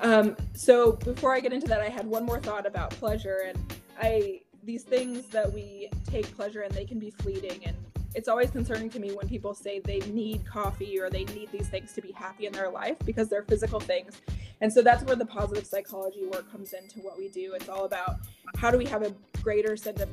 Um, 0.00 0.36
so 0.54 0.92
before 0.92 1.34
I 1.34 1.40
get 1.40 1.52
into 1.52 1.66
that, 1.68 1.80
I 1.80 1.88
had 1.88 2.06
one 2.06 2.24
more 2.24 2.40
thought 2.40 2.66
about 2.66 2.90
pleasure. 2.90 3.44
And 3.46 3.58
I, 4.00 4.42
these 4.62 4.84
things 4.84 5.26
that 5.28 5.52
we 5.52 5.88
take 6.06 6.34
pleasure 6.36 6.62
in, 6.62 6.72
they 6.72 6.84
can 6.84 6.98
be 6.98 7.10
fleeting 7.10 7.60
and 7.64 7.76
it's 8.14 8.28
always 8.28 8.50
concerning 8.50 8.90
to 8.90 8.98
me 8.98 9.12
when 9.12 9.28
people 9.28 9.54
say 9.54 9.80
they 9.80 10.00
need 10.00 10.44
coffee 10.44 10.98
or 11.00 11.10
they 11.10 11.24
need 11.24 11.50
these 11.52 11.68
things 11.68 11.92
to 11.92 12.00
be 12.00 12.12
happy 12.12 12.46
in 12.46 12.52
their 12.52 12.68
life 12.68 12.96
because 13.04 13.28
they're 13.28 13.44
physical 13.44 13.78
things. 13.78 14.20
And 14.60 14.72
so 14.72 14.82
that's 14.82 15.04
where 15.04 15.16
the 15.16 15.26
positive 15.26 15.66
psychology 15.66 16.26
work 16.26 16.50
comes 16.50 16.72
into 16.72 17.00
what 17.00 17.16
we 17.16 17.28
do. 17.28 17.54
It's 17.54 17.68
all 17.68 17.84
about 17.84 18.16
how 18.56 18.70
do 18.70 18.78
we 18.78 18.84
have 18.86 19.02
a 19.02 19.14
greater 19.42 19.76
sense 19.76 20.00
of 20.00 20.08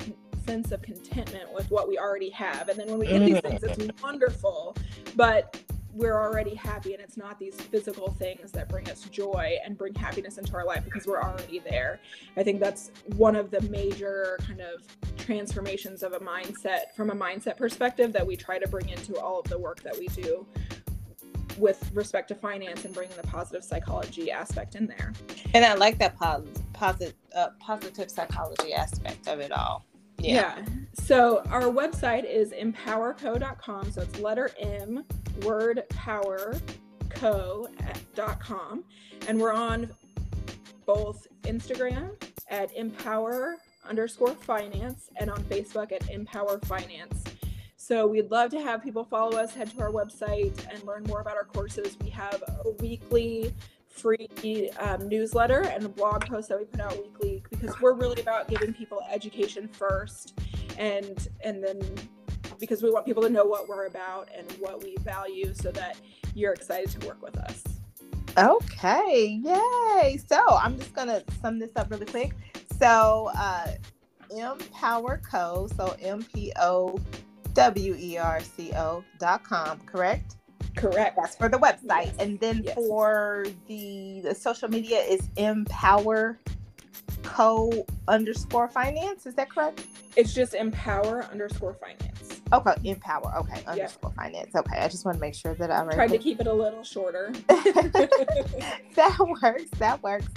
sense 0.46 0.72
of 0.72 0.80
contentment 0.80 1.52
with 1.52 1.70
what 1.70 1.88
we 1.88 1.98
already 1.98 2.30
have. 2.30 2.70
And 2.70 2.78
then 2.78 2.88
when 2.88 2.98
we 2.98 3.06
get 3.06 3.20
these 3.20 3.40
things, 3.40 3.62
it's 3.62 4.02
wonderful. 4.02 4.74
But 5.14 5.60
we're 5.98 6.16
already 6.16 6.54
happy 6.54 6.94
and 6.94 7.02
it's 7.02 7.16
not 7.16 7.40
these 7.40 7.56
physical 7.56 8.12
things 8.12 8.52
that 8.52 8.68
bring 8.68 8.88
us 8.88 9.02
joy 9.10 9.56
and 9.64 9.76
bring 9.76 9.92
happiness 9.94 10.38
into 10.38 10.54
our 10.54 10.64
life 10.64 10.84
because 10.84 11.06
we're 11.06 11.20
already 11.20 11.58
there. 11.58 11.98
I 12.36 12.44
think 12.44 12.60
that's 12.60 12.92
one 13.16 13.34
of 13.34 13.50
the 13.50 13.60
major 13.62 14.38
kind 14.46 14.60
of 14.60 14.86
transformations 15.18 16.04
of 16.04 16.12
a 16.12 16.20
mindset 16.20 16.94
from 16.94 17.10
a 17.10 17.14
mindset 17.14 17.56
perspective 17.56 18.12
that 18.12 18.24
we 18.24 18.36
try 18.36 18.60
to 18.60 18.68
bring 18.68 18.88
into 18.88 19.20
all 19.20 19.40
of 19.40 19.48
the 19.48 19.58
work 19.58 19.82
that 19.82 19.98
we 19.98 20.06
do 20.08 20.46
with 21.58 21.90
respect 21.92 22.28
to 22.28 22.36
finance 22.36 22.84
and 22.84 22.94
bringing 22.94 23.16
the 23.16 23.26
positive 23.26 23.64
psychology 23.64 24.30
aspect 24.30 24.76
in 24.76 24.86
there. 24.86 25.12
And 25.52 25.64
I 25.64 25.74
like 25.74 25.98
that 25.98 26.16
positive 26.16 26.62
positive 26.72 27.14
uh, 27.34 27.48
positive 27.58 28.08
psychology 28.08 28.72
aspect 28.72 29.26
of 29.26 29.40
it 29.40 29.50
all. 29.50 29.84
Yeah. 30.18 30.56
yeah. 30.56 30.64
So 30.94 31.42
our 31.50 31.62
website 31.62 32.24
is 32.24 32.52
mpowerco.com. 32.52 33.92
So 33.92 34.02
it's 34.02 34.18
letter 34.18 34.50
M, 34.58 35.04
word 35.42 35.82
power, 35.90 36.54
co.com. 37.10 38.84
And 39.26 39.40
we're 39.40 39.52
on 39.52 39.90
both 40.86 41.26
Instagram 41.42 42.10
at 42.50 42.74
empower 42.74 43.56
underscore 43.88 44.34
finance 44.34 45.10
and 45.16 45.30
on 45.30 45.42
Facebook 45.44 45.92
at 45.92 46.08
empower 46.10 46.58
finance. 46.60 47.24
So 47.76 48.06
we'd 48.06 48.30
love 48.30 48.50
to 48.50 48.60
have 48.60 48.82
people 48.82 49.04
follow 49.04 49.38
us, 49.38 49.54
head 49.54 49.70
to 49.70 49.80
our 49.80 49.90
website 49.90 50.54
and 50.72 50.82
learn 50.84 51.04
more 51.04 51.20
about 51.20 51.36
our 51.36 51.44
courses. 51.44 51.96
We 52.02 52.10
have 52.10 52.42
a 52.64 52.70
weekly 52.82 53.54
free 53.88 54.70
um, 54.78 55.08
newsletter 55.08 55.62
and 55.62 55.84
a 55.84 55.88
blog 55.88 56.26
post 56.26 56.50
that 56.50 56.58
we 56.58 56.64
put 56.66 56.80
out 56.80 56.96
weekly 57.02 57.37
because 57.50 57.80
we're 57.80 57.94
really 57.94 58.20
about 58.20 58.48
giving 58.48 58.72
people 58.72 59.00
education 59.10 59.68
first 59.68 60.38
and 60.78 61.28
and 61.42 61.62
then 61.62 61.80
because 62.58 62.82
we 62.82 62.90
want 62.90 63.06
people 63.06 63.22
to 63.22 63.30
know 63.30 63.44
what 63.44 63.68
we're 63.68 63.86
about 63.86 64.28
and 64.36 64.50
what 64.52 64.82
we 64.82 64.96
value 64.98 65.52
so 65.54 65.70
that 65.70 65.96
you're 66.34 66.52
excited 66.52 66.90
to 67.00 67.06
work 67.06 67.22
with 67.22 67.36
us. 67.38 67.62
Okay, 68.36 69.40
yay. 69.42 70.18
So 70.28 70.40
I'm 70.50 70.78
just 70.78 70.94
gonna 70.94 71.22
sum 71.40 71.58
this 71.58 71.70
up 71.76 71.90
really 71.90 72.06
quick. 72.06 72.34
So 72.78 73.30
uh 73.36 73.72
MPower 74.30 75.20
Co, 75.28 75.68
so 75.76 75.96
M 76.00 76.22
P 76.34 76.52
O 76.60 76.98
W 77.54 77.96
E 77.98 78.18
R 78.18 78.40
C 78.40 78.72
O 78.74 79.02
dot 79.18 79.42
com, 79.42 79.80
correct? 79.80 80.36
Correct. 80.76 81.16
That's 81.20 81.34
for 81.34 81.48
the 81.48 81.58
website. 81.58 82.06
Yes. 82.06 82.16
And 82.18 82.38
then 82.40 82.62
yes. 82.64 82.74
for 82.74 83.46
the, 83.66 84.20
the 84.22 84.34
social 84.34 84.68
media 84.68 84.98
is 84.98 85.28
empower 85.36 86.38
co 87.22 87.86
underscore 88.06 88.68
finance. 88.68 89.26
Is 89.26 89.34
that 89.34 89.50
correct? 89.50 89.86
It's 90.16 90.34
just 90.34 90.54
empower 90.54 91.24
underscore 91.24 91.74
finance. 91.74 92.40
Okay, 92.52 92.74
empower. 92.84 93.32
Okay, 93.38 93.62
underscore 93.66 94.12
finance. 94.12 94.54
Okay, 94.54 94.78
I 94.78 94.88
just 94.88 95.04
want 95.04 95.16
to 95.16 95.20
make 95.20 95.34
sure 95.34 95.54
that 95.54 95.70
I 95.70 95.84
tried 95.94 96.10
to 96.10 96.18
keep 96.18 96.40
it 96.40 96.46
a 96.46 96.52
little 96.52 96.82
shorter. 96.82 97.32
that 97.48 99.38
works. 99.42 99.70
That 99.78 100.02
works. 100.02 100.28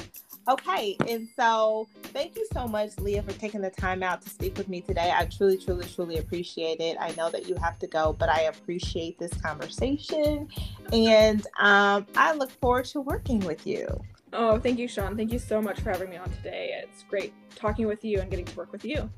Okay, 0.48 0.98
and 1.08 1.28
so 1.36 1.88
thank 2.06 2.36
you 2.36 2.48
so 2.52 2.68
much, 2.68 2.98
Lea, 2.98 3.22
for 3.22 3.32
taking 3.34 3.62
the 3.62 3.70
time 3.70 4.02
out 4.02 4.24
to 4.24 4.30
speak 4.30 4.58
with 4.58 4.68
me 4.68 4.82
today. 4.82 5.14
I 5.16 5.26
truly, 5.26 5.58
truly, 5.58 5.86
truly 5.86 6.18
appreciate 6.18 6.80
it. 6.80 6.98
I 7.00 7.14
know 7.16 7.30
that 7.30 7.48
you 7.48 7.56
have 7.56 7.78
to 7.80 7.88
go, 7.88 8.14
but 8.18 8.28
I 8.28 8.42
appreciate 8.42 9.20
this 9.20 9.32
conversation, 9.36 10.48
and 10.92 11.46
um, 11.60 12.08
I 12.16 12.34
look 12.34 12.50
forward 12.60 12.86
to 12.86 13.02
working 13.02 13.40
with 13.42 13.68
you. 13.68 13.88
Oh, 14.34 14.58
thank 14.60 14.80
you, 14.80 14.88
Sean. 14.88 15.18
Thank 15.18 15.32
you 15.32 15.40
so 15.40 15.62
much 15.62 15.82
for 15.82 15.92
having 15.92 16.10
me 16.10 16.18
on 16.18 16.30
today. 16.30 16.82
It's 16.84 17.04
great 17.04 17.34
talking 17.56 17.88
with 17.88 18.04
you 18.06 18.20
and 18.22 18.30
getting 18.30 18.46
to 18.46 18.56
work 18.56 18.72
with 18.72 18.86
you. 18.86 19.10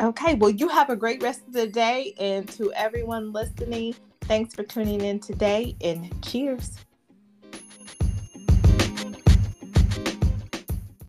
Okay, 0.00 0.34
well, 0.34 0.50
you 0.50 0.68
have 0.68 0.90
a 0.90 0.96
great 0.96 1.22
rest 1.22 1.46
of 1.46 1.52
the 1.52 1.66
day, 1.66 2.14
and 2.18 2.48
to 2.50 2.72
everyone 2.72 3.32
listening, 3.32 3.94
thanks 4.22 4.54
for 4.54 4.62
tuning 4.62 5.00
in 5.00 5.20
today, 5.20 5.76
and 5.80 6.10
cheers. 6.22 6.78